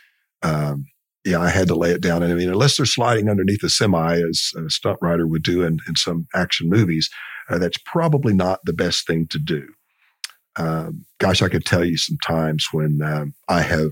[0.41, 0.85] Um,
[1.23, 2.21] yeah, I had to lay it down.
[2.21, 5.63] And I mean, unless they're sliding underneath a semi, as a stunt rider would do
[5.63, 7.09] in, in some action movies,
[7.49, 9.67] uh, that's probably not the best thing to do.
[10.55, 13.91] Um, gosh, I could tell you some times when um, I have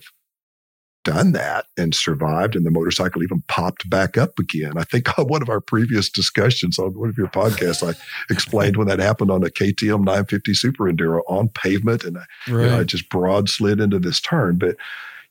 [1.03, 4.77] done that and survived, and the motorcycle even popped back up again.
[4.77, 7.97] I think on one of our previous discussions on one of your podcasts, I
[8.29, 12.63] explained when that happened on a KTM 950 Super Enduro on pavement, and I, right.
[12.63, 14.57] you know, I just broad slid into this turn.
[14.57, 14.75] But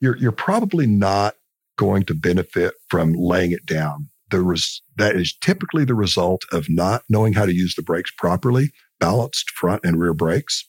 [0.01, 1.37] you're you're probably not
[1.77, 4.09] going to benefit from laying it down.
[4.31, 8.11] There was that is typically the result of not knowing how to use the brakes
[8.17, 10.69] properly, balanced front and rear brakes,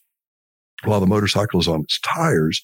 [0.84, 2.64] while the motorcycle is on its tires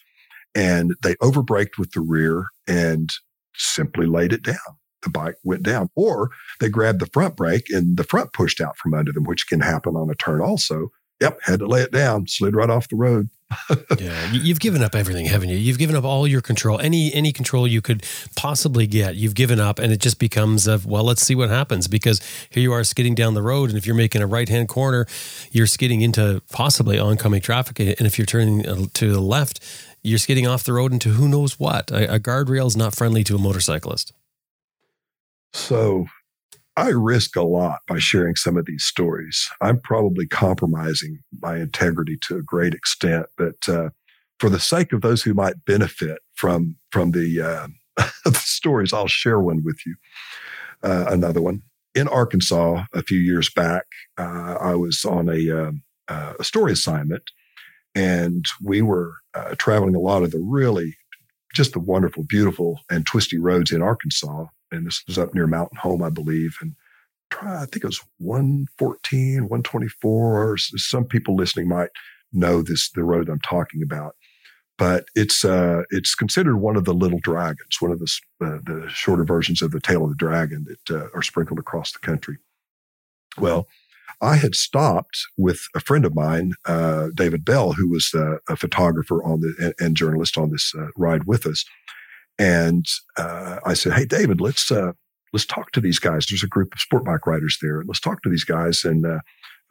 [0.55, 3.09] and they overbraked with the rear and
[3.55, 4.57] simply laid it down.
[5.01, 6.29] The bike went down, or
[6.59, 9.61] they grabbed the front brake and the front pushed out from under them, which can
[9.61, 10.89] happen on a turn also.
[11.21, 13.29] Yep, had to lay it down, slid right off the road.
[13.99, 15.57] yeah, you've given up everything, haven't you?
[15.57, 19.15] You've given up all your control, any any control you could possibly get.
[19.15, 22.21] You've given up, and it just becomes of well, let's see what happens because
[22.51, 25.07] here you are skidding down the road, and if you're making a right hand corner,
[25.51, 29.59] you're skidding into possibly oncoming traffic, and if you're turning uh, to the left,
[30.01, 31.91] you're skidding off the road into who knows what.
[31.91, 34.13] A, a guardrail is not friendly to a motorcyclist.
[35.53, 36.05] So
[36.77, 39.49] I risk a lot by sharing some of these stories.
[39.61, 43.89] I'm probably compromising my integrity to a great extent, but uh,
[44.39, 47.67] for the sake of those who might benefit from from the, uh,
[48.25, 49.95] the stories, I'll share one with you.
[50.81, 53.83] Uh, another one in Arkansas a few years back.
[54.17, 57.23] Uh, I was on a, um, uh, a story assignment
[57.95, 60.95] And we were uh, traveling a lot of the really
[61.53, 64.45] just the wonderful, beautiful, and twisty roads in Arkansas.
[64.71, 66.55] And this was up near Mountain Home, I believe.
[66.61, 66.75] And
[67.41, 70.51] I think it was 114, 124.
[70.51, 71.89] Or some people listening might
[72.31, 74.15] know this, the road I'm talking about.
[74.77, 78.87] But it's uh, it's considered one of the little dragons, one of the uh, the
[78.87, 82.37] shorter versions of the tail of the dragon that uh, are sprinkled across the country.
[83.37, 83.67] Well,
[84.21, 88.55] I had stopped with a friend of mine, uh, David Bell, who was uh, a
[88.55, 91.63] photographer on the and, and journalist on this uh, ride with us.
[92.37, 92.85] And
[93.17, 94.93] uh, I said, "Hey, David, let's uh,
[95.33, 96.25] let's talk to these guys.
[96.25, 97.83] There's a group of sport bike riders there.
[97.85, 99.05] Let's talk to these guys and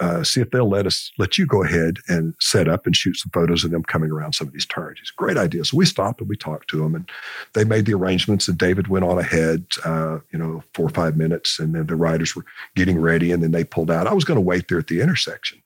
[0.01, 3.17] uh, see if they'll let us let you go ahead and set up and shoot
[3.17, 4.99] some photos of them coming around some of these turns.
[5.01, 5.65] It's great idea.
[5.65, 7.11] So we stopped and we talked to them, and
[7.55, 8.47] they made the arrangements.
[8.49, 11.97] And David went on ahead, uh, you know, four or five minutes, and then the
[11.97, 12.45] riders were
[12.77, 14.07] getting ready, and then they pulled out.
[14.07, 15.63] I was going to wait there at the intersection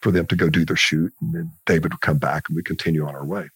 [0.00, 2.62] for them to go do their shoot, and then David would come back, and we
[2.62, 3.48] continue on our way.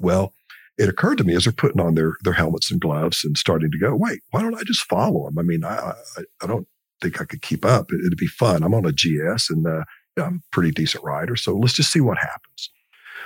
[0.00, 0.34] Well,
[0.76, 3.70] it occurred to me as they're putting on their their helmets and gloves and starting
[3.70, 5.38] to go, wait, why don't I just follow them?
[5.38, 6.68] I mean, I I, I don't
[7.00, 7.90] think I could keep up.
[7.90, 8.62] It, would be fun.
[8.62, 9.84] I'm on a GS and uh,
[10.16, 12.70] I'm a pretty decent rider, so let's just see what happens.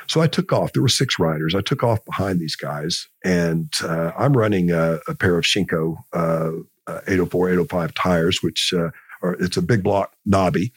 [0.08, 0.72] So I took off.
[0.72, 1.54] There were six riders.
[1.54, 5.96] I took off behind these guys, and uh, I'm running a, a, pair of Shinko
[6.12, 6.50] uh,
[6.88, 8.90] 804, 805 tires, which uh,
[9.22, 10.72] are it's a big block knobby,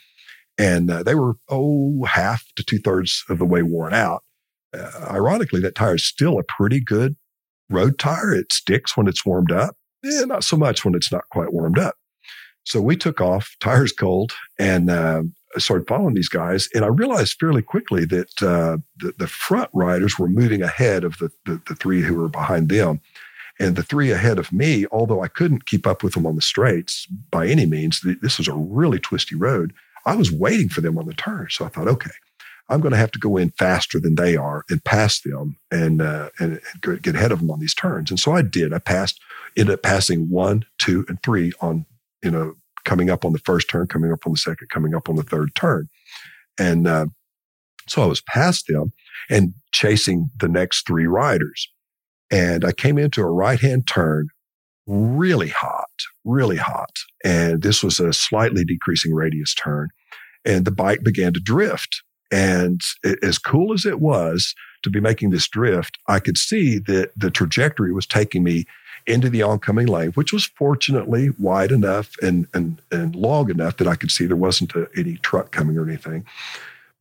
[0.59, 4.21] and uh, they were oh half to two thirds of the way worn out
[4.75, 7.15] uh, ironically, that tire is still a pretty good
[7.69, 8.33] road tire.
[8.33, 11.79] It sticks when it's warmed up, eh, not so much when it's not quite warmed
[11.79, 11.95] up.
[12.65, 15.23] So we took off, tires cold, and uh,
[15.57, 16.67] started following these guys.
[16.73, 21.17] And I realized fairly quickly that uh, the, the, front riders were moving ahead of
[21.19, 23.01] the, the, the three who were behind them.
[23.59, 26.41] And the three ahead of me, although I couldn't keep up with them on the
[26.41, 29.73] straights by any means, this was a really twisty road.
[30.05, 31.47] I was waiting for them on the turn.
[31.49, 32.11] So I thought, okay,
[32.67, 36.01] I'm going to have to go in faster than they are and pass them and,
[36.01, 38.09] uh, and, get ahead of them on these turns.
[38.09, 38.73] And so I did.
[38.73, 39.21] I passed,
[39.55, 41.85] ended up passing one, two, and three on,
[42.25, 45.07] you know, coming up on the first turn, coming up on the second, coming up
[45.07, 45.87] on the third turn.
[46.59, 47.05] And uh,
[47.87, 48.91] so I was past them
[49.29, 51.69] and chasing the next three riders.
[52.31, 54.27] And I came into a right hand turn
[54.87, 55.89] really hot,
[56.23, 56.97] really hot.
[57.23, 59.89] And this was a slightly decreasing radius turn.
[60.43, 62.01] And the bike began to drift.
[62.31, 62.81] And
[63.23, 64.53] as cool as it was
[64.83, 68.65] to be making this drift, I could see that the trajectory was taking me
[69.07, 73.87] into the oncoming lane, which was fortunately wide enough and, and, and long enough that
[73.87, 76.25] I could see there wasn't a, any truck coming or anything.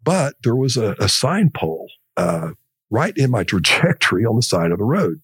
[0.02, 2.50] But there was a, a sign pole uh,
[2.90, 5.20] right in my trajectory on the side of the road.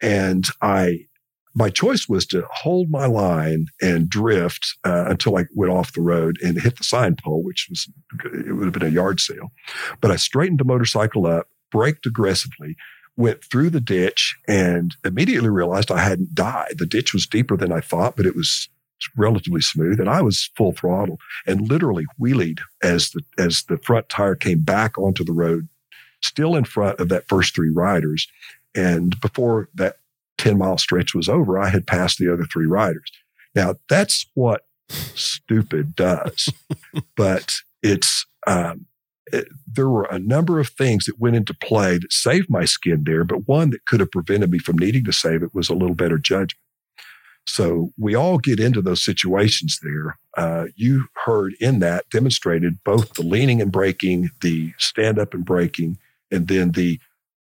[0.00, 1.06] And I
[1.56, 6.00] my choice was to hold my line and drift uh, until I went off the
[6.00, 7.88] road and hit the sign pole, which was
[8.24, 9.52] it would have been a yard sale.
[10.00, 12.76] But I straightened the motorcycle up, braked aggressively,
[13.16, 16.74] went through the ditch, and immediately realized I hadn't died.
[16.78, 18.68] The ditch was deeper than I thought, but it was
[19.16, 24.08] relatively smooth, and I was full throttle and literally wheelied as the as the front
[24.08, 25.68] tire came back onto the road,
[26.22, 28.26] still in front of that first three riders.
[28.74, 29.98] And before that
[30.38, 33.10] 10 mile stretch was over, I had passed the other three riders.
[33.54, 36.48] Now, that's what stupid does,
[37.16, 38.86] but it's, um,
[39.32, 43.04] it, there were a number of things that went into play that saved my skin
[43.04, 45.74] there, but one that could have prevented me from needing to save it was a
[45.74, 46.58] little better judgment.
[47.46, 50.18] So we all get into those situations there.
[50.36, 55.44] Uh, you heard in that demonstrated both the leaning and braking, the stand up and
[55.44, 55.98] braking,
[56.30, 56.98] and then the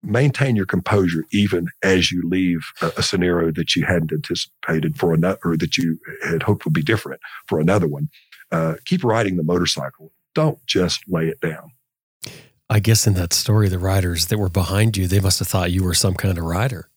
[0.01, 5.15] maintain your composure even as you leave a, a, scenario that you hadn't anticipated for
[5.15, 8.07] another or that you had hoped would be different for another one.
[8.51, 10.11] Uh, keep riding the motorcycle.
[10.35, 11.71] Don't just lay it down.
[12.69, 15.71] I guess in that story, the riders that were behind you, they must have thought
[15.71, 16.89] you were some kind of rider.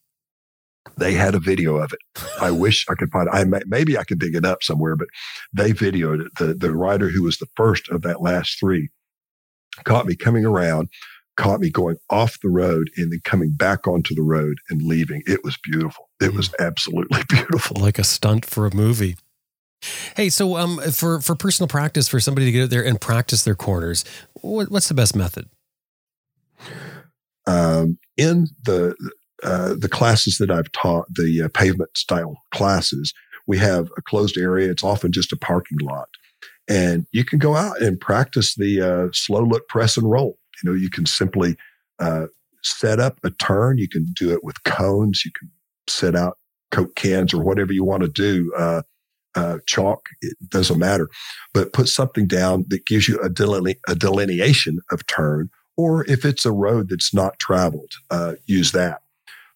[0.96, 2.22] They had a video of it.
[2.40, 3.28] I wish I could find.
[3.28, 3.34] It.
[3.34, 5.08] I may, maybe I could dig it up somewhere, but
[5.52, 6.32] they videoed it.
[6.38, 8.88] The the rider who was the first of that last three
[9.84, 10.88] caught me coming around
[11.38, 15.22] caught me going off the road and then coming back onto the road and leaving.
[15.24, 16.10] It was beautiful.
[16.20, 16.66] It was mm.
[16.66, 17.80] absolutely beautiful.
[17.80, 19.16] Like a stunt for a movie.
[20.16, 23.44] Hey, so um, for for personal practice, for somebody to get out there and practice
[23.44, 24.04] their corners,
[24.34, 25.48] what, what's the best method?
[27.46, 28.96] Um, in the
[29.42, 33.14] uh, the classes that I've taught, the uh, pavement style classes,
[33.46, 34.70] we have a closed area.
[34.70, 36.08] It's often just a parking lot,
[36.68, 40.38] and you can go out and practice the uh, slow look, press, and roll.
[40.62, 41.56] You know, you can simply
[42.00, 42.26] uh,
[42.62, 43.78] set up a turn.
[43.78, 45.22] You can do it with cones.
[45.24, 45.50] You can
[45.86, 46.38] set out
[46.72, 48.52] Coke cans or whatever you want to do.
[49.38, 51.08] Uh, chalk, it doesn't matter,
[51.54, 56.24] but put something down that gives you a, deline- a delineation of turn Or if
[56.24, 59.00] it's a road that's not traveled, uh, use that.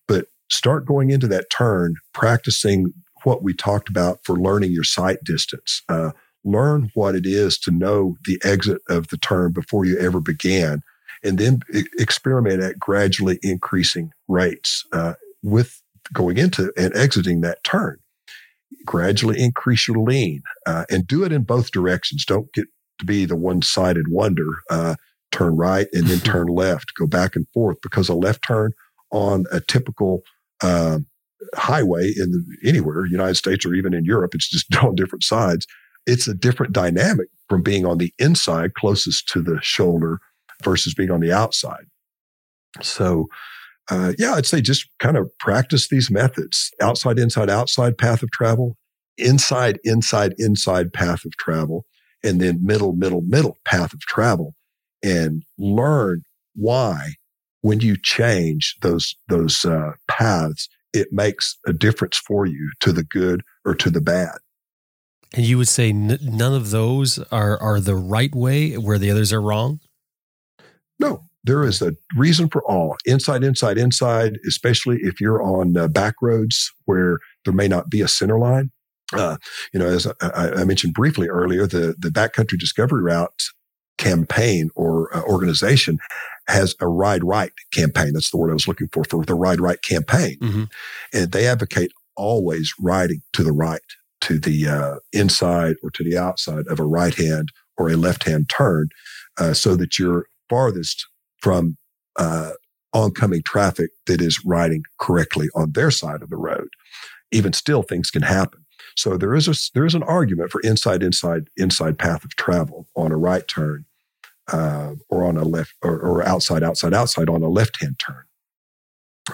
[0.07, 2.93] But start going into that turn, practicing
[3.25, 5.83] what we talked about for learning your sight distance.
[5.89, 6.13] Uh,
[6.45, 10.83] learn what it is to know the exit of the turn before you ever began,
[11.25, 11.61] and then
[11.99, 17.99] experiment at gradually increasing rates uh, with going into and exiting that turn.
[18.85, 22.25] Gradually increase your lean uh, and do it in both directions.
[22.25, 22.67] Don't get
[22.99, 24.49] to be the one sided wonder.
[24.71, 24.97] Uh,
[25.33, 28.73] turn right and then turn left, go back and forth because a left turn
[29.11, 30.23] on a typical
[30.63, 31.07] um,
[31.55, 35.67] highway in the, anywhere, United States or even in Europe, it's just on different sides.
[36.07, 40.19] It's a different dynamic from being on the inside closest to the shoulder
[40.63, 41.85] versus being on the outside.
[42.81, 43.27] So,
[43.91, 48.31] uh, yeah, I'd say just kind of practice these methods outside, inside, outside path of
[48.31, 48.77] travel,
[49.19, 51.85] inside, inside, inside path of travel,
[52.23, 54.55] and then middle, middle, middle path of travel
[55.03, 56.23] and learn
[56.55, 57.15] why
[57.63, 63.05] when you change those, those uh, paths, it makes a difference for you to the
[63.05, 64.37] good or to the bad.
[65.35, 69.11] And you would say n- none of those are are the right way, where the
[69.11, 69.81] others are wrong.
[70.99, 72.97] No, there is a reason for all.
[73.05, 74.39] Inside, inside, inside.
[74.47, 78.71] Especially if you're on uh, back roads where there may not be a center line.
[79.13, 79.37] Uh,
[79.73, 83.31] you know, as I, I, mentioned briefly earlier, the the backcountry discovery route
[83.99, 85.99] campaign or uh, organization
[86.49, 88.13] has a ride right campaign.
[88.15, 90.65] That's the word I was looking for for the ride right campaign, mm-hmm.
[91.13, 93.81] and they advocate always riding to the right,
[94.23, 98.25] to the uh, inside or to the outside of a right hand or a left
[98.25, 98.89] hand turn,
[99.39, 101.07] uh, so that you're farthest
[101.43, 101.77] from
[102.17, 102.53] uh,
[102.93, 106.69] oncoming traffic that is riding correctly on their side of the road.
[107.31, 108.65] Even still, things can happen.
[108.97, 112.89] So there is a there is an argument for inside inside inside path of travel
[112.95, 113.87] on a right turn
[114.53, 118.25] uh, or on a left or, or, outside, outside, outside on a left hand turn.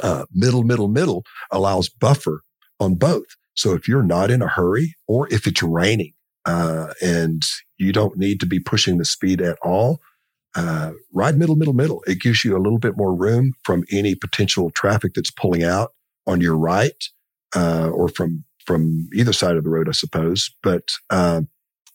[0.02, 2.42] Uh, middle, middle, middle allows buffer
[2.78, 3.26] on both.
[3.54, 6.12] So if you're not in a hurry or if it's raining
[6.44, 7.42] uh, and
[7.78, 10.00] you don't need to be pushing the speed at all,
[10.54, 12.02] uh, ride middle, middle, middle.
[12.06, 15.92] It gives you a little bit more room from any potential traffic that's pulling out
[16.26, 17.04] on your right
[17.54, 20.50] uh, or from from either side of the road, I suppose.
[20.62, 21.48] But um,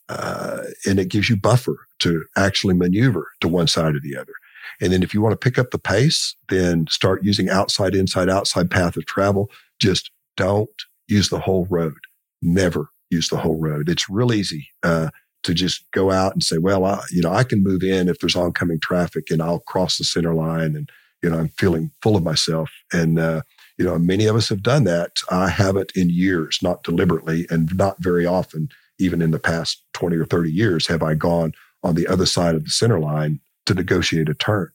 [0.10, 4.34] uh, and it gives you buffer to actually maneuver to one side or the other.
[4.82, 8.30] And then if you want to pick up the pace, then start using outside, inside,
[8.30, 9.49] outside path of travel.
[9.80, 10.70] Just don't
[11.08, 11.97] use the whole road.
[12.41, 13.89] Never use the whole road.
[13.89, 15.10] It's real easy uh,
[15.44, 18.20] to just go out and say, well, I, you know, I can move in if
[18.20, 20.89] there's oncoming traffic and I'll cross the center line and,
[21.22, 22.72] you know, I'm feeling full of myself.
[22.91, 23.41] And, uh,
[23.78, 25.12] you know, many of us have done that.
[25.30, 28.70] I haven't in years, not deliberately and not very often
[29.00, 32.56] even in the past 20 or 30 years, have I gone on the other side
[32.56, 34.70] of the center line to negotiate a turn.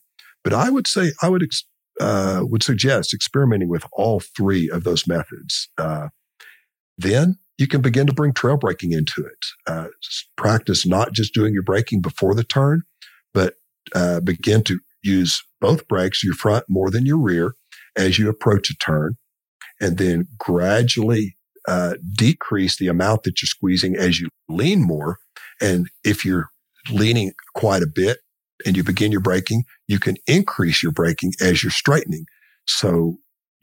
[0.44, 1.48] But I would say, I would,
[2.00, 5.68] uh, would suggest experimenting with all three of those methods.
[5.78, 6.08] Uh,
[6.96, 9.46] then you can begin to bring trail braking into it.
[9.66, 9.88] Uh,
[10.36, 12.82] practice not just doing your braking before the turn,
[13.34, 13.54] but
[13.94, 17.54] uh, begin to use both brakes, your front more than your rear,
[17.96, 19.16] as you approach a turn,
[19.80, 21.36] and then gradually
[21.66, 25.18] uh, decrease the amount that you're squeezing as you lean more.
[25.60, 26.48] And if you're
[26.90, 28.18] leaning quite a bit
[28.64, 32.24] and you begin your braking, you can increase your braking as you're straightening.
[32.66, 33.16] So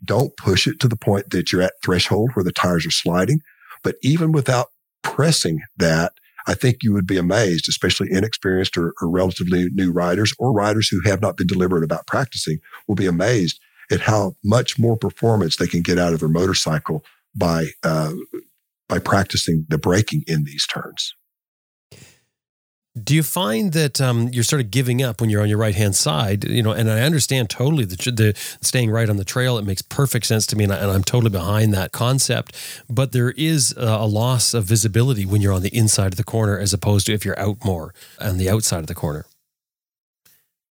[0.03, 3.39] don't push it to the point that you're at threshold where the tires are sliding.
[3.85, 4.69] But even without
[5.03, 6.13] pressing that,
[6.47, 10.87] I think you would be amazed, especially inexperienced or, or, relatively new riders or riders
[10.89, 13.59] who have not been deliberate about practicing will be amazed
[13.91, 17.05] at how much more performance they can get out of their motorcycle
[17.35, 18.13] by uh,
[18.89, 21.13] by practicing the braking in these turns.
[23.01, 25.75] Do you find that um, you're sort of giving up when you're on your right
[25.75, 26.45] hand side?
[26.45, 29.57] You know, and I understand totally the, the staying right on the trail.
[29.57, 32.55] It makes perfect sense to me, and, I, am totally behind that concept.
[32.89, 36.57] But there is a loss of visibility when you're on the inside of the corner,
[36.57, 39.25] as opposed to if you're out more on the outside of the corner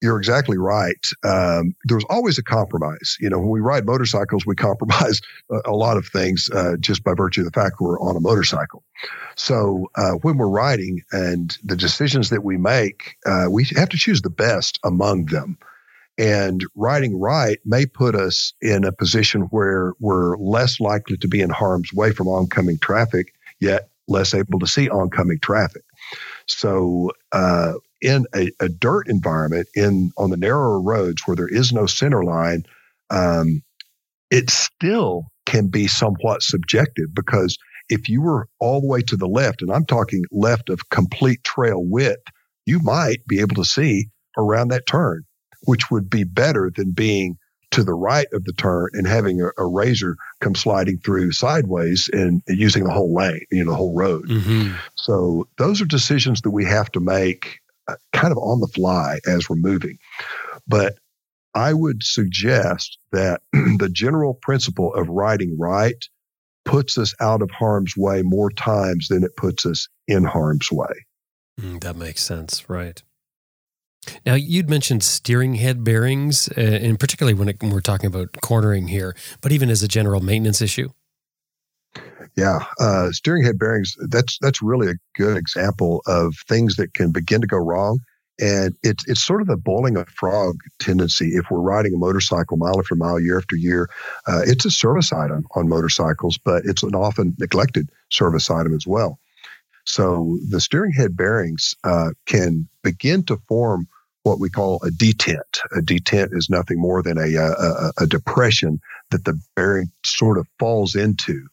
[0.04, 1.02] you're exactly right.
[1.24, 3.16] Um, there's always a compromise.
[3.20, 7.02] You know, when we ride motorcycles, we compromise a, a lot of things uh, just
[7.02, 8.84] by virtue of the fact we're on a motorcycle.
[9.34, 13.96] So uh, when we're riding and the decisions that we make, uh, we have to
[13.96, 15.56] choose the best among them.
[16.18, 21.40] And riding right may put us in a position where we're less likely to be
[21.40, 25.82] in harm's way from oncoming traffic, yet less able to see oncoming traffic.
[26.46, 27.72] So uh,
[28.04, 32.22] in a, a, dirt environment in on the narrower roads where there is no center
[32.22, 32.64] line,
[33.10, 33.62] um,
[34.30, 37.56] it still can be somewhat subjective because
[37.88, 41.42] if you were all the way to the left, and I'm talking left of complete
[41.44, 42.22] trail width,
[42.66, 44.08] you might be able to see
[44.38, 45.24] around that turn.
[45.66, 47.38] which would be better than being
[47.70, 52.10] to the right of the turn and having a, a razor come sliding through sideways
[52.12, 54.28] and, using the whole lane, you know, the whole road.
[54.28, 54.74] Mm-hmm.
[54.94, 57.60] So those are decisions that we have to make
[58.12, 59.98] kind of on the fly as we're moving.
[60.66, 60.98] But
[61.54, 66.04] I would suggest that the general principle of riding right
[66.64, 71.06] puts us out of harm's way more times than it puts us in harm's way.
[71.60, 73.02] Mm, that makes sense, right?
[74.26, 78.36] Now, you'd mentioned steering head bearings, uh, and particularly when, it, when we're talking about
[78.42, 80.90] cornering here, but even as a general maintenance issue.
[82.36, 83.94] Yeah, uh, steering head bearings.
[84.08, 88.00] That's that's really a good example of things that can begin to go wrong
[88.40, 91.30] and it's it's sort of the bowling a frog tendency.
[91.34, 93.88] If we're riding a motorcycle mile after mile, year after year,
[94.26, 98.86] uh, it's a service item on motorcycles, but it's an often neglected service item as
[98.86, 99.18] well.
[99.84, 103.86] So the steering head bearings uh, can begin to form
[104.22, 105.60] what we call a detent.
[105.76, 108.80] A detent is nothing more than a, a, a depression
[109.10, 111.46] that the bearing sort of falls into,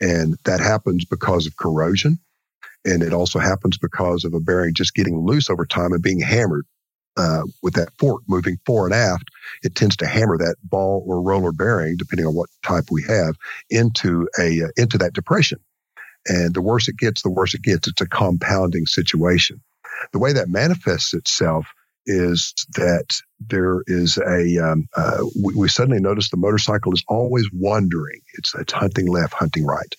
[0.00, 2.18] and that happens because of corrosion
[2.86, 6.20] and it also happens because of a bearing just getting loose over time and being
[6.20, 6.64] hammered.
[7.18, 9.30] Uh, with that fork moving fore and aft,
[9.62, 13.34] it tends to hammer that ball or roller bearing, depending on what type we have,
[13.70, 15.58] into a uh, into that depression.
[16.26, 17.88] And the worse it gets, the worse it gets.
[17.88, 19.62] It's a compounding situation.
[20.12, 21.66] The way that manifests itself
[22.06, 23.06] is that
[23.40, 28.20] there is a um, uh, we, we, suddenly notice the motorcycle is always wandering.
[28.34, 29.94] It's it's hunting left, hunting right.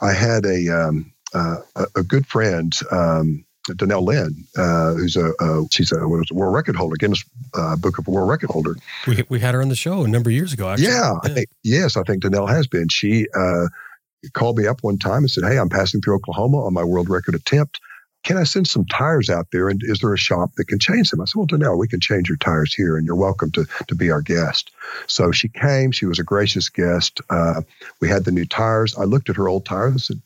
[0.00, 1.56] I had a um, uh,
[1.94, 6.96] a, good friend, um, Danell Lynn, uh, who's a, a, she's a, world record holder,
[6.96, 7.24] Guinness
[7.54, 8.76] uh, Book of World Record holder.
[9.06, 10.68] We, we had her on the show a number of years ago.
[10.68, 10.88] Actually.
[10.88, 11.18] Yeah, yeah.
[11.22, 12.88] I think yes, I think Danelle has been.
[12.88, 13.68] She uh,
[14.32, 17.08] called me up one time and said, "Hey, I'm passing through Oklahoma on my world
[17.08, 17.80] record attempt.
[18.22, 19.68] Can I send some tires out there?
[19.68, 22.00] And is there a shop that can change them?" I said, "Well, Danell, we can
[22.00, 24.70] change your tires here, and you're welcome to to be our guest."
[25.06, 25.92] So she came.
[25.92, 27.20] She was a gracious guest.
[27.30, 27.62] Uh,
[28.00, 28.96] we had the new tires.
[28.96, 30.22] I looked at her old tires and said,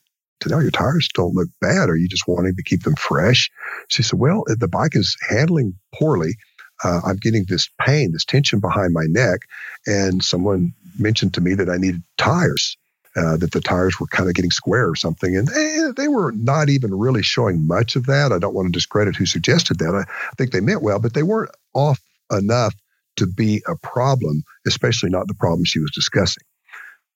[0.51, 1.89] know your tires don't look bad.
[1.89, 3.51] Are you just wanting to keep them fresh?
[3.89, 6.37] She said, well, the bike is handling poorly.
[6.83, 9.41] Uh, I'm getting this pain, this tension behind my neck.
[9.87, 12.77] And someone mentioned to me that I needed tires,
[13.17, 15.37] uh, that the tires were kind of getting square or something.
[15.37, 18.33] And they, they, were not even really showing much of that.
[18.33, 19.95] I don't want to discredit who suggested that.
[19.95, 22.01] I, think they meant well, but they weren't off
[22.33, 22.75] enough
[23.17, 26.43] to be a problem, especially not the problem she was discussing.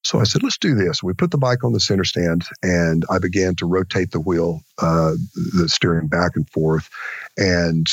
[0.05, 1.03] So I said, let's do this.
[1.03, 4.61] We put the bike on the center stand and I began to rotate the wheel,
[4.79, 5.15] uh,
[5.57, 6.89] the steering back and forth.
[7.37, 7.87] And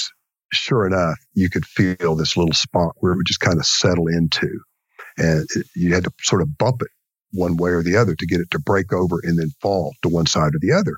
[0.54, 4.08] sure enough, you could feel this little spot where it would just kind of settle
[4.08, 4.60] into.
[5.18, 6.90] And it, you had to sort of bump it
[7.36, 10.10] one way or the other to get it to break over and then fall to
[10.10, 10.98] one side or the other.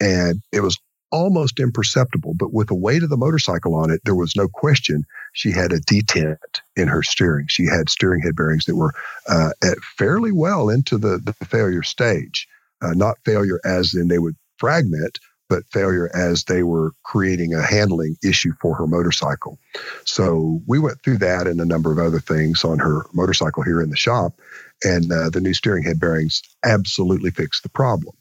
[0.00, 0.78] And it was
[1.12, 5.04] almost imperceptible, but with the weight of the motorcycle on it, there was no question
[5.32, 6.36] she had a detent
[6.76, 7.46] in her steering.
[7.48, 8.92] She had steering head bearings that were
[9.28, 12.46] uh, at fairly well into the, the failure stage.
[12.82, 15.18] Uh, not failure as in they would fragment,
[15.50, 19.58] but failure as they were creating a handling issue for her motorcycle.
[20.04, 23.82] So we went through that and a number of other things on her motorcycle here
[23.82, 24.40] in the shop.
[24.84, 28.14] And uh, the new steering head bearings absolutely fixed the problem.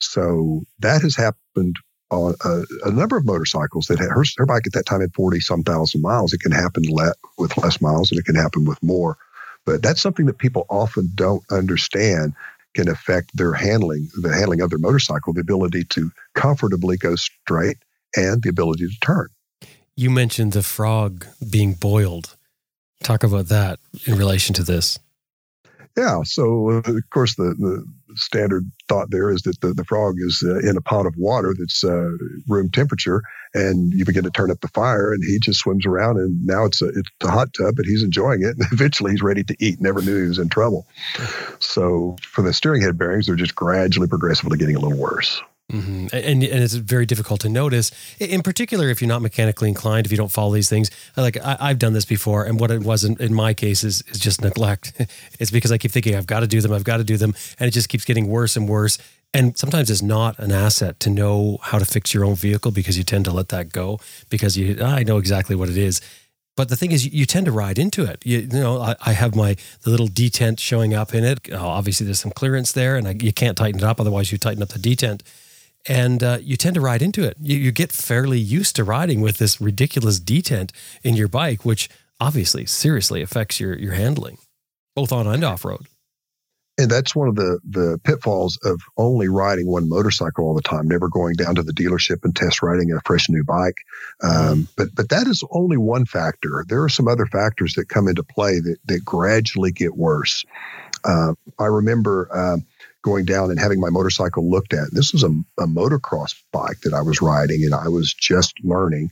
[0.00, 1.76] So that has happened
[2.10, 5.14] on a, a, number of motorcycles that had her, her bike at that time had
[5.14, 6.32] 40 some thousand miles.
[6.32, 6.84] It can happen
[7.38, 9.16] with less miles and it can happen with more.
[9.64, 12.34] But that's something that people often don't understand
[12.74, 17.78] can affect their handling, the handling of their motorcycle, the ability to comfortably go straight
[18.16, 19.28] and the ability to turn.
[19.96, 22.36] You mentioned the frog being boiled.
[23.02, 24.98] Talk about that in relation to this.
[25.96, 26.22] Yeah.
[26.24, 27.84] So, uh, of course, the, the
[28.16, 31.54] standard thought there is that the, the frog is uh, in a pot of water
[31.58, 32.10] that's uh,
[32.48, 33.22] room temperature,
[33.54, 36.64] and you begin to turn up the fire, and he just swims around, and now
[36.64, 39.56] it's a it's a hot tub, but he's enjoying it, and eventually he's ready to
[39.58, 39.80] eat.
[39.80, 40.86] Never knew he was in trouble.
[41.58, 45.42] So, for the steering head bearings, they're just gradually, progressively getting a little worse.
[45.70, 46.08] Mm-hmm.
[46.12, 50.12] And, and it's very difficult to notice, in particular, if you're not mechanically inclined, if
[50.12, 50.90] you don't follow these things.
[51.16, 54.02] Like I, have done this before, and what it was in, in my case is,
[54.08, 54.92] is just neglect.
[55.40, 57.34] it's because I keep thinking I've got to do them, I've got to do them,
[57.58, 58.98] and it just keeps getting worse and worse.
[59.34, 62.98] And sometimes it's not an asset to know how to fix your own vehicle because
[62.98, 63.98] you tend to let that go
[64.28, 66.00] because you ah, I know exactly what it is.
[66.54, 68.20] But the thing is, you, tend to ride into it.
[68.26, 71.48] You, you know, I, I, have my the little detent showing up in it.
[71.50, 73.98] Oh, obviously, there's some clearance there, and I, you can't tighten it up.
[73.98, 75.22] Otherwise, you tighten up the detent
[75.86, 77.36] and uh, you tend to ride into it.
[77.40, 80.70] You, you, get fairly used to riding with this ridiculous detent
[81.02, 81.88] in your bike, which
[82.20, 84.38] obviously seriously affects your your handling,
[84.94, 85.86] both on and off road.
[86.82, 90.88] And that's one of the the pitfalls of only riding one motorcycle all the time,
[90.88, 93.76] never going down to the dealership and test riding a fresh new bike.
[94.22, 96.64] Um, but but that is only one factor.
[96.68, 100.44] There are some other factors that come into play that that gradually get worse.
[101.04, 102.28] Uh, I remember.
[102.32, 102.66] Um,
[103.02, 104.86] going down and having my motorcycle looked at.
[104.92, 109.10] This was a, a motocross bike that I was riding and I was just learning.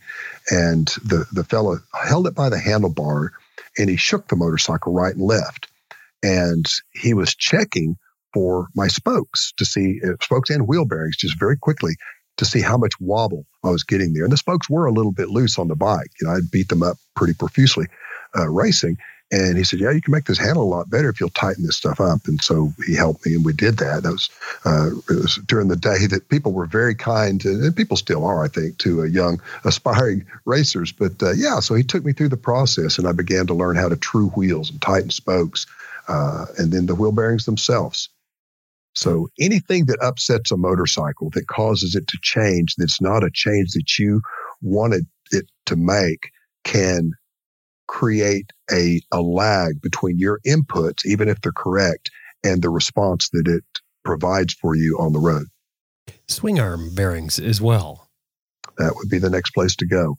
[0.48, 3.30] And the, the fellow held it by the handlebar
[3.76, 5.69] and he shook the motorcycle right and left
[6.22, 7.96] and he was checking
[8.32, 11.94] for my spokes to see uh, spokes and wheel bearings just very quickly
[12.36, 14.24] to see how much wobble I was getting there.
[14.24, 16.10] And the spokes were a little bit loose on the bike.
[16.20, 17.86] You know, I'd beat them up pretty profusely
[18.36, 18.96] uh, racing.
[19.32, 21.64] And he said, "Yeah, you can make this handle a lot better if you'll tighten
[21.64, 24.02] this stuff up." And so he helped me, and we did that.
[24.02, 24.28] That was,
[24.64, 28.42] uh, was during the day that people were very kind, to, and people still are,
[28.42, 30.90] I think, to young aspiring racers.
[30.90, 33.76] But uh, yeah, so he took me through the process, and I began to learn
[33.76, 35.64] how to true wheels and tighten spokes
[36.10, 38.10] uh, and then the wheel bearings themselves.
[38.94, 43.70] So anything that upsets a motorcycle that causes it to change, that's not a change
[43.72, 44.20] that you
[44.60, 46.30] wanted it to make,
[46.64, 47.12] can
[47.86, 52.10] create a, a lag between your inputs, even if they're correct,
[52.42, 53.64] and the response that it
[54.04, 55.46] provides for you on the road.
[56.26, 58.08] Swing arm bearings as well.
[58.78, 60.16] That would be the next place to go.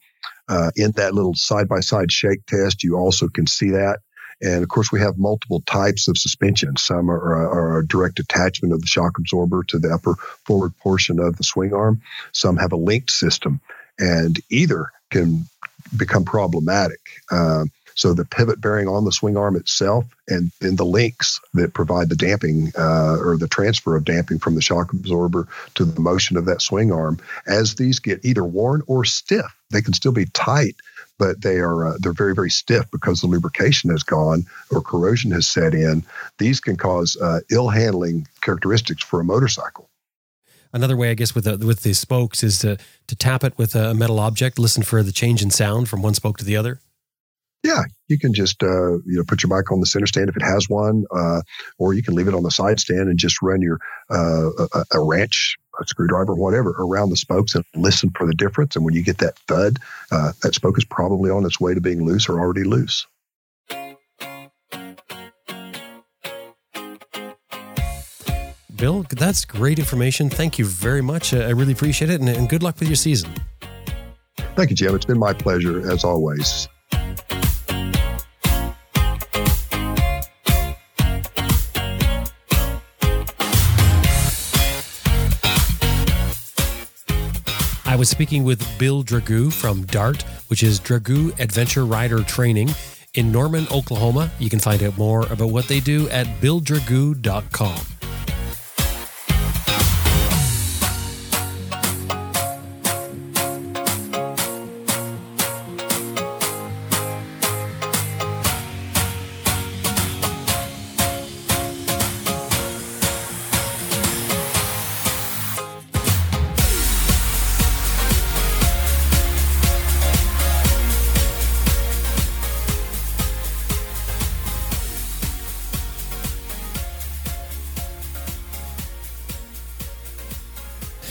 [0.48, 4.00] Uh, in that little side by side shake test, you also can see that.
[4.42, 6.76] And of course, we have multiple types of suspension.
[6.78, 10.16] Some are, are, a direct attachment of the shock absorber to the upper
[10.46, 12.02] forward portion of the swing arm.
[12.32, 13.62] Some have a linked system,
[14.00, 15.46] and either can
[15.96, 17.00] become problematic.
[17.30, 17.66] Uh,
[17.96, 22.10] so the pivot bearing on the swing arm itself, and then the links that provide
[22.10, 26.38] the damping uh, or the transfer of damping from the shock absorber to the motion
[26.38, 30.26] of that swing arm, as these get either worn or stiff, they can still be
[30.34, 30.76] tight
[31.22, 35.30] but they are uh, they're very very stiff because the lubrication has gone or corrosion
[35.30, 36.04] has set in.
[36.40, 39.88] These can cause uh, ill handling characteristics for a motorcycle.
[40.74, 43.76] Another way, I guess, with the with the spokes is to to tap it with
[43.76, 46.80] a metal object, listen for the change in sound from one spoke to the other.
[47.64, 50.36] Yeah, you can just uh, you know put your bike on the center stand if
[50.36, 51.42] it has one, uh,
[51.78, 53.80] or you can leave it on the side stand and just run your
[54.10, 58.76] uh, a, a, wrench, a screwdriver, whatever, around the spokes and listen for the difference.
[58.76, 59.78] And when you get that thud,
[60.12, 63.06] uh, that spoke is probably on its way to being loose or already loose.
[68.76, 70.30] Bill, that's great information.
[70.30, 71.36] Thank you very much.
[71.36, 73.32] I really appreciate it, and, and good luck with your season.
[74.56, 74.96] Thank you, Jim.
[74.96, 76.68] It's been my pleasure as always.
[88.02, 92.72] Was speaking with Bill Dragoo from DART, which is Dragoo Adventure Rider Training
[93.14, 94.32] in Norman, Oklahoma.
[94.40, 98.01] You can find out more about what they do at billdragoo.com.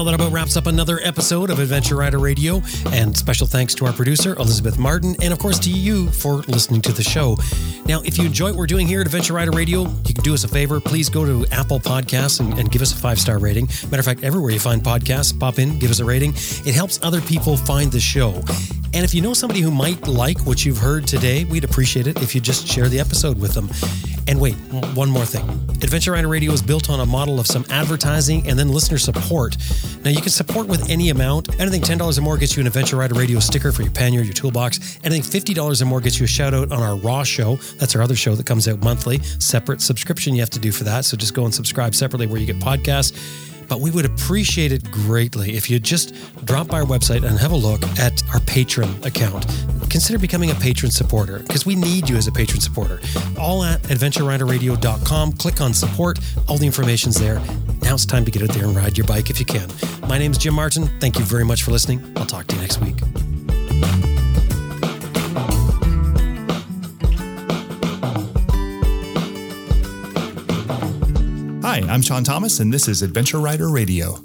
[0.00, 2.62] Well, that about wraps up another episode of Adventure Rider Radio.
[2.86, 6.80] And special thanks to our producer, Elizabeth Martin, and of course to you for listening
[6.80, 7.36] to the show.
[7.84, 10.32] Now, if you enjoy what we're doing here at Adventure Rider Radio, you can do
[10.32, 10.80] us a favor.
[10.80, 13.66] Please go to Apple Podcasts and, and give us a five star rating.
[13.90, 16.32] Matter of fact, everywhere you find podcasts, pop in, give us a rating.
[16.64, 18.42] It helps other people find the show.
[18.94, 22.22] And if you know somebody who might like what you've heard today, we'd appreciate it
[22.22, 23.68] if you just share the episode with them.
[24.26, 24.54] And wait,
[24.94, 25.48] one more thing.
[25.82, 29.56] Adventure Rider Radio is built on a model of some advertising and then listener support.
[30.04, 31.60] Now, you can support with any amount.
[31.60, 34.32] Anything $10 or more gets you an Adventure Rider Radio sticker for your pannier, your
[34.32, 34.98] toolbox.
[35.04, 37.56] Anything $50 or more gets you a shout out on our Raw show.
[37.78, 39.18] That's our other show that comes out monthly.
[39.38, 41.04] Separate subscription you have to do for that.
[41.04, 44.90] So just go and subscribe separately where you get podcasts but we would appreciate it
[44.90, 46.12] greatly if you just
[46.44, 49.46] drop by our website and have a look at our Patreon account.
[49.88, 53.00] consider becoming a patron supporter because we need you as a patron supporter.
[53.38, 55.32] All at adventureriderradio.com.
[55.32, 56.18] Click on support.
[56.48, 57.40] All the information's there.
[57.82, 59.68] Now it's time to get out there and ride your bike if you can.
[60.08, 60.86] My name is Jim Martin.
[60.98, 62.00] Thank you very much for listening.
[62.16, 62.96] I'll talk to you next week.
[71.70, 74.24] Hi, I'm Sean Thomas, and this is Adventure Rider Radio.